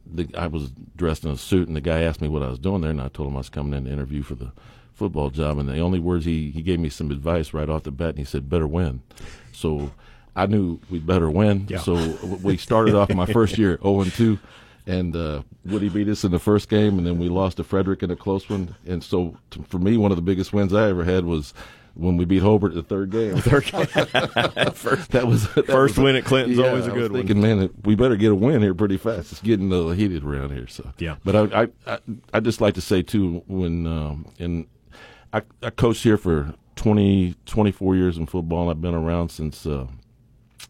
the, 0.04 0.28
I 0.36 0.46
was 0.48 0.72
dressed 0.96 1.24
in 1.24 1.30
a 1.30 1.36
suit, 1.36 1.68
and 1.68 1.76
the 1.76 1.80
guy 1.80 2.02
asked 2.02 2.20
me 2.20 2.28
what 2.28 2.42
I 2.42 2.48
was 2.48 2.58
doing 2.58 2.80
there, 2.80 2.90
and 2.90 3.00
I 3.00 3.08
told 3.08 3.28
him 3.28 3.36
I 3.36 3.38
was 3.38 3.48
coming 3.48 3.74
in 3.74 3.84
to 3.84 3.90
interview 3.92 4.22
for 4.22 4.34
the 4.34 4.52
football 4.96 5.30
job, 5.30 5.58
and 5.58 5.68
the 5.68 5.78
only 5.78 6.00
words 6.00 6.24
he 6.24 6.50
he 6.50 6.62
gave 6.62 6.80
me 6.80 6.88
some 6.88 7.10
advice 7.12 7.54
right 7.54 7.68
off 7.68 7.84
the 7.84 7.92
bat, 7.92 8.10
and 8.10 8.18
he 8.18 8.24
said, 8.24 8.48
"Better 8.50 8.66
win." 8.66 9.02
So. 9.52 9.92
I 10.38 10.44
knew 10.44 10.78
we'd 10.90 11.06
better 11.06 11.30
win. 11.30 11.66
Yeah. 11.70 11.78
So 11.78 11.94
we 12.42 12.58
started 12.58 12.94
off 12.94 13.08
my 13.08 13.24
first 13.24 13.56
year 13.56 13.78
0 13.82 14.00
and 14.02 14.12
2, 14.12 14.38
and 14.86 15.16
uh, 15.16 15.40
Woody 15.64 15.88
beat 15.88 16.08
us 16.08 16.24
in 16.24 16.30
the 16.30 16.38
first 16.38 16.68
game, 16.68 16.98
and 16.98 17.06
then 17.06 17.18
we 17.18 17.30
lost 17.30 17.56
to 17.56 17.64
Frederick 17.64 18.02
in 18.02 18.10
a 18.10 18.16
close 18.16 18.46
one. 18.46 18.74
And 18.86 19.02
so 19.02 19.38
to, 19.52 19.62
for 19.62 19.78
me, 19.78 19.96
one 19.96 20.10
of 20.12 20.16
the 20.16 20.22
biggest 20.22 20.52
wins 20.52 20.74
I 20.74 20.90
ever 20.90 21.04
had 21.04 21.24
was 21.24 21.54
when 21.94 22.18
we 22.18 22.26
beat 22.26 22.42
Hobart 22.42 22.74
the 22.74 22.82
third 22.82 23.08
game. 23.12 23.38
first, 23.38 23.72
that 23.72 25.24
was 25.26 25.48
that 25.54 25.64
first 25.68 25.96
was- 25.96 26.04
win 26.04 26.16
at 26.16 26.26
Clinton's 26.26 26.58
yeah, 26.58 26.66
always 26.68 26.86
a 26.86 26.90
I 26.90 26.92
was 26.92 27.02
good 27.02 27.12
one. 27.12 27.20
thinking, 27.26 27.40
man, 27.40 27.70
we 27.84 27.94
better 27.94 28.16
get 28.16 28.30
a 28.32 28.34
win 28.34 28.60
here 28.60 28.74
pretty 28.74 28.98
fast. 28.98 29.32
It's 29.32 29.40
getting 29.40 29.72
a 29.72 29.74
little 29.74 29.92
heated 29.92 30.22
around 30.22 30.50
here. 30.50 30.66
So 30.66 30.92
Yeah. 30.98 31.16
But 31.24 31.34
I 31.34 31.62
I 31.62 31.68
I, 31.86 31.98
I 32.34 32.40
just 32.40 32.60
like 32.60 32.74
to 32.74 32.82
say 32.82 33.00
too 33.00 33.42
when 33.46 33.86
um, 33.86 34.26
and 34.38 34.66
I 35.36 35.42
I 35.62 35.70
coached 35.70 36.02
here 36.02 36.16
for 36.16 36.54
20, 36.76 37.34
24 37.44 37.96
years 37.96 38.16
in 38.16 38.26
football. 38.26 38.70
I've 38.70 38.80
been 38.80 38.94
around 38.94 39.30
since 39.30 39.66
uh, 39.66 39.86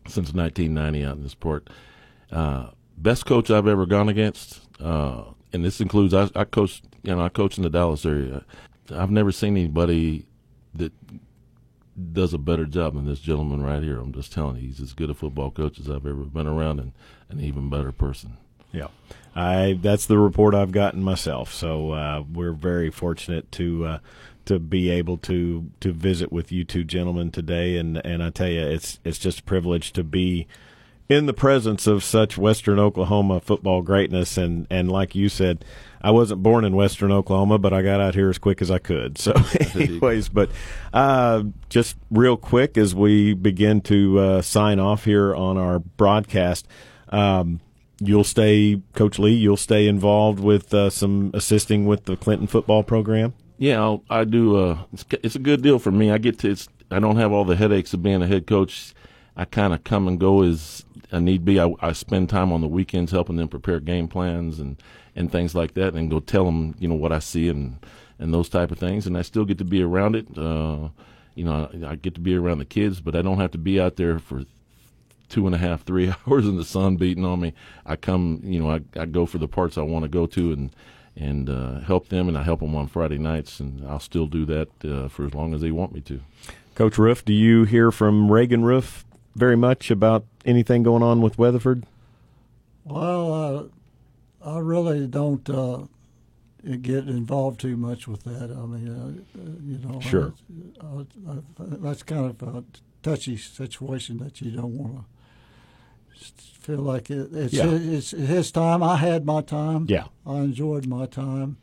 since 0.07 0.33
1990 0.33 1.05
out 1.05 1.17
in 1.17 1.23
this 1.23 1.35
port. 1.35 1.69
Uh, 2.33 2.71
best 2.99 3.27
coach 3.27 3.51
I've 3.51 3.69
ever 3.69 3.87
gone 3.87 4.09
against, 4.09 4.61
uh, 4.81 5.25
and 5.53 5.65
this 5.65 5.81
includes 5.81 6.13
I, 6.13 6.29
I 6.35 6.45
you 6.55 6.69
know 7.05 7.21
I 7.21 7.29
coach 7.29 7.57
in 7.57 7.63
the 7.63 7.71
Dallas 7.71 8.05
area. 8.05 8.45
I've 8.91 9.11
never 9.11 9.31
seen 9.31 9.57
anybody 9.57 10.27
that 10.75 10.93
does 12.13 12.35
a 12.35 12.39
better 12.39 12.67
job 12.67 12.95
than 12.95 13.07
this 13.07 13.21
gentleman 13.21 13.63
right 13.63 13.83
here. 13.83 13.99
I'm 13.99 14.13
just 14.13 14.33
telling 14.33 14.57
you, 14.57 14.63
he's 14.63 14.81
as 14.81 14.93
good 14.93 15.11
a 15.11 15.15
football 15.15 15.51
coach 15.51 15.79
as 15.79 15.89
I've 15.89 16.07
ever 16.07 16.25
been 16.25 16.47
around, 16.47 16.81
and 16.81 16.93
an 17.29 17.41
even 17.41 17.71
better 17.71 17.93
person. 17.93 18.37
Yeah, 18.73 18.89
I 19.35 19.79
that's 19.81 20.07
the 20.07 20.19
report 20.19 20.55
I've 20.55 20.73
gotten 20.73 21.03
myself. 21.03 21.55
So 21.55 21.93
uh, 21.93 22.25
we're 22.33 22.53
very 22.53 22.91
fortunate 22.91 23.51
to 23.53 23.85
uh, 23.85 23.99
to 24.47 24.59
be 24.59 24.91
able 24.91 25.19
to 25.19 25.71
to 25.81 25.93
visit 25.93 26.33
with 26.33 26.51
you 26.51 26.65
two 26.65 26.85
gentlemen 26.85 27.31
today, 27.31 27.77
and 27.77 28.05
and 28.05 28.23
I 28.23 28.31
tell 28.31 28.49
you, 28.49 28.63
it's 28.63 28.99
it's 29.05 29.19
just 29.19 29.41
a 29.41 29.43
privilege 29.45 29.93
to 29.93 30.05
be 30.05 30.47
in 31.09 31.27
the 31.27 31.33
presence 31.33 31.87
of 31.87 32.03
such 32.03 32.37
Western 32.37 32.79
Oklahoma 32.79 33.41
football 33.41 33.83
greatness, 33.83 34.37
and 34.37 34.67
and 34.71 34.91
like 34.91 35.15
you 35.15 35.29
said. 35.29 35.65
I 36.03 36.11
wasn't 36.11 36.41
born 36.41 36.65
in 36.65 36.77
Western 36.77 37.11
Oklahoma, 37.11 37.59
but 37.59 37.73
I 37.73 37.83
got 37.83 38.01
out 38.01 38.15
here 38.15 38.31
as 38.31 38.39
quick 38.39 38.63
as 38.63 38.71
I 38.71 38.79
could. 38.79 39.19
So, 39.19 39.33
anyways, 39.75 40.29
but 40.29 40.51
uh, 40.93 41.43
just 41.69 41.97
real 42.13 42.37
quick 42.37 42.79
as 42.79 42.95
we 42.95 43.35
begin 43.35 43.81
to 43.83 44.19
uh, 44.21 44.43
sign 44.43 44.79
off 44.79 45.05
here 45.05 45.35
on 45.35 45.57
our 45.57 45.81
broadcast, 45.81 46.69
um, 47.09 47.61
you'll 47.99 48.23
stay, 48.23 48.81
Coach 48.95 49.19
Lee. 49.19 49.35
You'll 49.35 49.57
stay 49.57 49.89
involved 49.89 50.39
with 50.39 50.73
uh, 50.73 50.91
some 50.91 51.33
assisting 51.35 51.87
with 51.87 52.05
the 52.05 52.17
Clinton 52.17 52.47
football 52.47 52.85
program. 52.85 53.35
Yeah, 53.59 53.81
I'll, 53.81 54.03
I 54.11 54.25
do. 54.25 54.57
Uh, 54.57 54.79
it's, 54.93 55.05
it's 55.23 55.35
a 55.37 55.41
good 55.41 55.63
deal 55.63 55.79
for 55.79 55.91
me. 55.91 56.11
I 56.11 56.19
get 56.19 56.39
to. 56.41 56.57
I 56.91 56.99
don't 56.99 57.17
have 57.17 57.33
all 57.33 57.45
the 57.45 57.57
headaches 57.57 57.95
of 57.95 58.03
being 58.03 58.23
a 58.23 58.27
head 58.27 58.47
coach. 58.47 58.95
I 59.37 59.45
kind 59.45 59.73
of 59.73 59.85
come 59.85 60.09
and 60.09 60.21
go 60.21 60.43
as 60.43 60.85
I 61.13 61.21
need 61.21 61.45
be. 61.45 61.59
I, 61.61 61.73
I 61.81 61.93
spend 61.93 62.29
time 62.29 62.53
on 62.53 62.61
the 62.61 62.69
weekends 62.69 63.13
helping 63.13 63.37
them 63.37 63.49
prepare 63.49 63.81
game 63.81 64.09
plans 64.09 64.59
and 64.59 64.77
and 65.15 65.33
things 65.33 65.55
like 65.55 65.75
that, 65.75 65.95
and 65.95 66.11
go 66.11 66.21
tell 66.21 66.45
them 66.45 66.75
you 66.79 66.89
know 66.89 66.95
what 66.95 67.13
I 67.13 67.19
see 67.19 67.49
and 67.49 67.79
and 68.19 68.33
those 68.33 68.49
type 68.49 68.71
of 68.71 68.79
things. 68.79 69.07
And 69.07 69.17
I 69.17 69.23
still 69.23 69.45
get 69.45 69.59
to 69.59 69.65
be 69.65 69.83
around 69.83 70.17
it. 70.17 70.27
Uh, 70.37 70.89
you 71.35 71.45
know, 71.45 71.71
I, 71.73 71.93
I 71.93 71.95
get 71.97 72.15
to 72.15 72.21
be 72.21 72.35
around 72.35 72.59
the 72.59 72.65
kids, 72.65 73.01
but 73.01 73.17
I 73.17 73.23
don't 73.23 73.41
have 73.41 73.53
to 73.53 73.59
be 73.59 73.81
out 73.81 73.97
there 73.97 74.19
for 74.19 74.45
two 75.29 75.47
and 75.47 75.55
a 75.55 75.59
half, 75.59 75.83
three 75.85 76.13
hours 76.27 76.47
in 76.47 76.57
the 76.57 76.65
sun 76.65 76.97
beating 76.97 77.25
on 77.25 77.41
me. 77.41 77.55
I 77.85 77.97
come, 77.97 78.41
you 78.45 78.61
know, 78.61 78.71
I, 78.71 78.81
I 78.99 79.07
go 79.07 79.27
for 79.27 79.39
the 79.39 79.49
parts 79.49 79.77
I 79.77 79.83
want 79.83 80.05
to 80.05 80.09
go 80.09 80.27
to 80.27 80.53
and 80.53 80.71
and 81.17 81.49
uh, 81.49 81.81
help 81.81 82.09
them, 82.09 82.29
and 82.29 82.37
I 82.37 82.43
help 82.43 82.61
them 82.61 82.75
on 82.75 82.87
Friday 82.89 83.19
nights, 83.19 83.59
and 83.61 83.87
I'll 83.87 84.01
still 84.01 84.27
do 84.27 84.45
that 84.47 84.69
uh, 84.85 85.09
for 85.09 85.25
as 85.27 85.35
long 85.35 85.55
as 85.55 85.61
they 85.63 85.71
want 85.71 85.93
me 85.93 86.01
to. 86.03 86.21
Coach 86.75 86.99
Roof, 86.99 87.25
do 87.25 87.33
you 87.33 87.65
hear 87.65 87.91
from 87.91 88.31
Reagan 88.31 88.65
Roof 88.65 89.05
very 89.35 89.57
much 89.57 89.91
about 89.91 90.25
anything 90.45 90.83
going 90.83 91.03
on 91.03 91.23
with 91.23 91.39
Weatherford? 91.39 91.85
Well, 92.85 93.71
uh, 94.45 94.49
I 94.49 94.59
really 94.59 95.07
don't 95.07 95.49
uh, 95.49 95.85
get 96.83 97.09
involved 97.09 97.61
too 97.61 97.77
much 97.77 98.07
with 98.07 98.23
that. 98.25 98.51
I 98.51 98.67
mean, 98.67 98.89
uh, 98.89 99.39
uh, 99.41 99.51
you 99.65 99.79
know, 99.79 100.01
Sure. 100.01 100.35
uh, 100.81 101.01
uh, 101.31 101.37
that's 101.59 102.03
kind 102.03 102.27
of 102.27 102.43
a 102.57 102.65
touchy 103.03 103.37
situation 103.37 104.19
that 104.19 104.41
you 104.41 104.51
don't 104.51 104.77
want 104.77 104.97
to 104.97 105.05
feel 106.17 106.79
like 106.79 107.11
it, 107.11 107.29
it's, 107.33 107.53
Yeah. 107.55 107.67
his, 107.67 108.13
it's 108.13 108.29
his 108.29 108.51
time. 108.53 108.83
I 108.83 108.97
had 108.97 109.25
my 109.25 109.41
time. 109.43 109.87
Yeah. 109.89 110.07
I 110.27 110.39
enjoyed 110.39 110.87
my 110.87 111.07
time, 111.07 111.57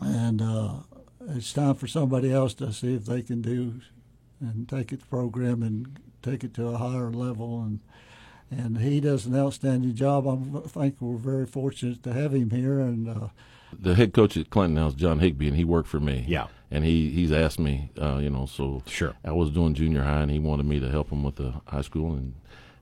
and 0.00 0.40
uh, 0.40 0.74
it's 1.30 1.52
time 1.52 1.74
for 1.74 1.86
somebody 1.86 2.32
else 2.32 2.54
to 2.54 2.72
see 2.72 2.94
if 2.94 3.06
they 3.06 3.22
can 3.22 3.42
do 3.42 3.80
and 4.40 4.68
take 4.68 4.92
it 4.92 5.00
the 5.00 5.06
program 5.06 5.62
and 5.62 5.98
take 6.22 6.44
it 6.44 6.54
to 6.54 6.68
a 6.68 6.78
higher 6.78 7.10
level 7.10 7.60
and 7.62 7.80
and 8.50 8.78
he 8.78 8.98
does 8.98 9.26
an 9.26 9.36
outstanding 9.36 9.94
job. 9.94 10.26
I'm, 10.26 10.56
I 10.56 10.60
think 10.68 10.96
we're 11.00 11.18
very 11.18 11.44
fortunate 11.44 12.02
to 12.04 12.14
have 12.14 12.32
him 12.34 12.48
here, 12.48 12.80
and 12.80 13.06
uh, 13.06 13.28
The 13.78 13.94
head 13.94 14.14
coach 14.14 14.38
at 14.38 14.48
Clinton 14.48 14.76
now 14.76 14.86
is 14.86 14.94
John 14.94 15.18
Higby, 15.18 15.48
and 15.48 15.54
he 15.56 15.64
worked 15.64 15.88
for 15.90 16.00
me. 16.00 16.24
Yeah. 16.26 16.46
and 16.70 16.82
he 16.82 17.10
he's 17.10 17.30
asked 17.30 17.58
me, 17.58 17.90
uh, 18.00 18.16
you 18.22 18.30
know, 18.30 18.46
so 18.46 18.82
Sure. 18.86 19.12
I 19.22 19.32
was 19.32 19.50
doing 19.50 19.74
junior 19.74 20.02
high, 20.02 20.22
and 20.22 20.30
he 20.30 20.38
wanted 20.38 20.64
me 20.64 20.80
to 20.80 20.88
help 20.90 21.10
him 21.10 21.22
with 21.24 21.36
the 21.36 21.60
high 21.66 21.82
school, 21.82 22.12
and 22.14 22.32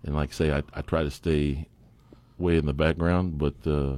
and 0.07 0.15
like 0.15 0.31
I 0.31 0.33
say, 0.33 0.53
I 0.53 0.63
I 0.75 0.81
try 0.83 1.03
to 1.03 1.11
stay 1.11 1.67
way 2.39 2.57
in 2.57 2.67
the 2.67 2.73
background, 2.73 3.39
but 3.39 3.55
uh, 3.67 3.97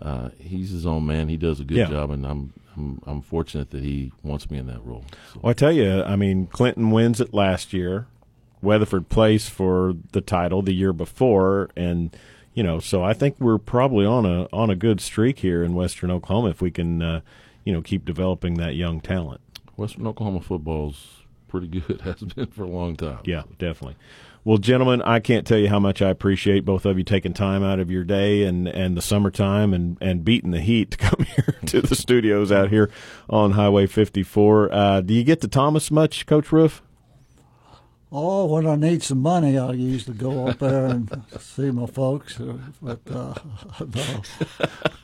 uh, 0.00 0.30
he's 0.38 0.70
his 0.70 0.84
own 0.86 1.06
man. 1.06 1.28
He 1.28 1.36
does 1.36 1.60
a 1.60 1.64
good 1.64 1.76
Yeah. 1.78 1.86
job, 1.90 2.10
and 2.10 2.26
I'm 2.26 2.52
I'm 2.76 3.00
I'm 3.06 3.22
fortunate 3.22 3.70
that 3.70 3.82
he 3.82 4.12
wants 4.22 4.50
me 4.50 4.58
in 4.58 4.66
that 4.66 4.84
role. 4.84 5.04
So. 5.32 5.40
Well, 5.42 5.50
I 5.50 5.54
tell 5.54 5.72
you, 5.72 6.02
I 6.02 6.16
mean, 6.16 6.46
Clinton 6.48 6.90
wins 6.90 7.20
it 7.20 7.32
last 7.32 7.72
year. 7.72 8.06
Weatherford 8.62 9.08
placed 9.10 9.50
for 9.50 9.94
the 10.12 10.20
title 10.22 10.62
the 10.62 10.72
year 10.74 10.92
before, 10.94 11.68
and 11.76 12.16
you 12.54 12.62
know, 12.62 12.78
so 12.80 13.02
I 13.04 13.12
think 13.12 13.36
we're 13.38 13.58
probably 13.58 14.06
on 14.06 14.24
a 14.24 14.48
on 14.52 14.70
a 14.70 14.76
good 14.76 15.00
streak 15.00 15.40
here 15.40 15.62
in 15.62 15.74
Western 15.74 16.10
Oklahoma 16.10 16.48
if 16.50 16.62
we 16.62 16.70
can, 16.70 17.02
uh, 17.02 17.20
you 17.64 17.72
know, 17.72 17.82
keep 17.82 18.04
developing 18.06 18.54
that 18.54 18.74
young 18.74 19.00
talent. 19.00 19.40
Western 19.76 20.06
Oklahoma 20.06 20.40
football's 20.40 21.22
pretty 21.48 21.66
good. 21.66 22.00
Has 22.04 22.20
been 22.22 22.46
for 22.46 22.62
a 22.64 22.68
long 22.68 22.96
time. 22.96 23.18
Yeah, 23.24 23.42
definitely. 23.58 23.96
Well, 24.46 24.58
gentlemen, 24.58 25.00
I 25.00 25.20
can't 25.20 25.46
tell 25.46 25.56
you 25.56 25.70
how 25.70 25.78
much 25.80 26.02
I 26.02 26.10
appreciate 26.10 26.66
both 26.66 26.84
of 26.84 26.98
you 26.98 27.04
taking 27.04 27.32
time 27.32 27.64
out 27.64 27.80
of 27.80 27.90
your 27.90 28.04
day 28.04 28.42
and, 28.42 28.68
and 28.68 28.94
the 28.94 29.00
summertime 29.00 29.72
and, 29.72 29.96
and 30.02 30.22
beating 30.22 30.50
the 30.50 30.60
heat 30.60 30.90
to 30.92 30.96
come 30.98 31.24
here 31.24 31.56
to 31.66 31.80
the 31.80 31.96
studios 31.96 32.52
out 32.52 32.68
here 32.68 32.90
on 33.30 33.52
Highway 33.52 33.86
54. 33.86 34.68
Uh, 34.74 35.00
do 35.00 35.14
you 35.14 35.24
get 35.24 35.40
to 35.40 35.48
Thomas 35.48 35.90
much, 35.90 36.26
Coach 36.26 36.52
Roof? 36.52 36.82
Oh, 38.12 38.44
when 38.44 38.66
I 38.66 38.76
need 38.76 39.02
some 39.02 39.20
money, 39.22 39.56
I 39.56 39.72
usually 39.72 40.16
go 40.16 40.48
up 40.48 40.58
there 40.58 40.86
and 40.86 41.22
see 41.40 41.70
my 41.70 41.86
folks. 41.86 42.38
uh, 42.38 42.58
But 42.82 43.00
uh, 43.10 43.34
no. 43.94 44.22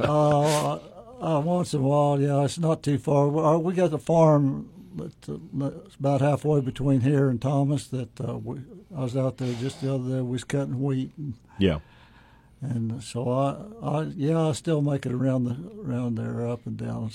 uh, 0.01 0.79
uh, 1.19 1.41
once 1.41 1.73
in 1.73 1.81
a 1.81 1.83
while, 1.83 2.21
yeah, 2.21 2.45
it's 2.45 2.59
not 2.59 2.83
too 2.83 2.99
far. 2.99 3.29
We, 3.59 3.73
uh, 3.73 3.77
got 3.77 3.95
a 3.95 3.99
farm 3.99 4.69
it's 4.99 5.29
about 5.99 6.21
halfway 6.21 6.61
between 6.61 7.01
here 7.01 7.29
and 7.29 7.41
Thomas. 7.41 7.87
That 7.89 8.21
uh, 8.21 8.39
we, 8.39 8.59
I 8.97 9.01
was 9.03 9.17
out 9.17 9.39
there 9.39 9.53
just 9.55 9.81
the 9.81 9.95
other 9.95 10.05
day. 10.09 10.21
We 10.21 10.33
was 10.33 10.45
cutting 10.45 10.83
wheat, 10.83 11.13
and, 11.17 11.35
Yeah. 11.59 11.79
and 12.61 13.03
so 13.03 13.31
I, 13.31 13.87
I, 13.87 14.03
yeah, 14.17 14.49
I 14.49 14.53
still 14.53 14.83
make 14.83 15.07
it 15.07 15.13
around 15.13 15.45
the 15.45 15.57
around 15.83 16.17
there, 16.17 16.47
up 16.47 16.67
and 16.67 16.77
down. 16.77 17.11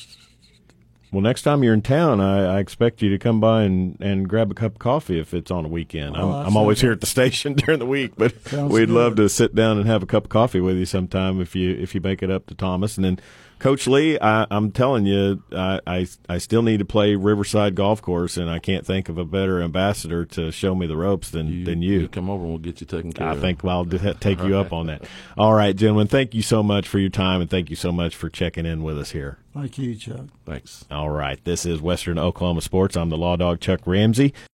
Well, 1.11 1.21
next 1.21 1.43
time 1.43 1.63
you're 1.63 1.73
in 1.73 1.81
town, 1.81 2.19
I, 2.19 2.55
I 2.57 2.59
expect 2.59 3.01
you 3.01 3.09
to 3.11 3.17
come 3.17 3.39
by 3.39 3.63
and, 3.63 3.95
and 4.01 4.27
grab 4.27 4.51
a 4.51 4.53
cup 4.53 4.73
of 4.73 4.79
coffee 4.79 5.17
if 5.17 5.33
it's 5.33 5.49
on 5.49 5.63
a 5.63 5.67
weekend. 5.69 6.17
I'm, 6.17 6.29
I'm 6.47 6.57
always 6.57 6.81
here 6.81 6.91
at 6.91 6.99
the 6.99 7.07
station 7.07 7.53
during 7.55 7.79
the 7.79 7.85
week, 7.85 8.13
but 8.17 8.45
Sounds 8.47 8.73
we'd 8.73 8.89
love 8.89 9.15
to 9.15 9.29
sit 9.29 9.55
down 9.55 9.77
and 9.77 9.87
have 9.87 10.03
a 10.03 10.05
cup 10.07 10.25
of 10.25 10.29
coffee 10.29 10.59
with 10.59 10.75
you 10.77 10.85
sometime 10.85 11.39
if 11.39 11.55
you 11.55 11.71
if 11.71 11.95
you 11.95 12.01
make 12.01 12.21
it 12.21 12.29
up 12.29 12.47
to 12.47 12.55
Thomas. 12.55 12.97
And 12.97 13.05
then, 13.05 13.19
Coach 13.59 13.87
Lee, 13.87 14.19
I, 14.19 14.45
I'm 14.51 14.71
telling 14.71 15.05
you, 15.05 15.41
I, 15.51 15.79
I 15.87 16.07
I 16.27 16.37
still 16.37 16.61
need 16.61 16.77
to 16.79 16.85
play 16.85 17.15
Riverside 17.15 17.75
Golf 17.75 18.01
Course, 18.01 18.37
and 18.37 18.49
I 18.49 18.59
can't 18.59 18.85
think 18.85 19.09
of 19.09 19.17
a 19.17 19.25
better 19.25 19.61
ambassador 19.61 20.25
to 20.25 20.51
show 20.51 20.75
me 20.75 20.87
the 20.87 20.97
ropes 20.97 21.29
than 21.29 21.63
than 21.63 21.81
you. 21.81 22.07
come 22.07 22.29
over 22.29 22.43
and 22.43 22.49
we'll 22.49 22.59
get 22.59 22.81
you 22.81 22.87
taken 22.87 23.13
care 23.13 23.27
I 23.27 23.31
of. 23.31 23.37
I 23.37 23.41
think 23.41 23.63
I'll 23.65 23.85
take 23.85 24.43
you 24.43 24.57
up 24.57 24.73
on 24.73 24.87
that. 24.87 25.03
All 25.37 25.53
right, 25.53 25.75
gentlemen, 25.75 26.07
thank 26.07 26.33
you 26.33 26.41
so 26.41 26.61
much 26.61 26.87
for 26.87 26.99
your 26.99 27.09
time, 27.09 27.41
and 27.41 27.49
thank 27.49 27.69
you 27.69 27.75
so 27.75 27.91
much 27.91 28.15
for 28.15 28.29
checking 28.29 28.65
in 28.65 28.83
with 28.83 28.99
us 28.99 29.11
here. 29.11 29.37
Thank 29.55 29.77
you, 29.77 29.95
Chuck. 29.95 30.25
Thanks. 30.45 30.83
All 30.91 31.09
right. 31.09 31.41
This 31.45 31.65
is 31.65 31.81
Western 31.81 32.19
Oklahoma 32.19 32.59
Sports. 32.59 32.97
I'm 32.97 33.09
the 33.09 33.17
Law 33.17 33.37
Dog 33.37 33.61
Chuck 33.61 33.79
Ramsey. 33.85 34.33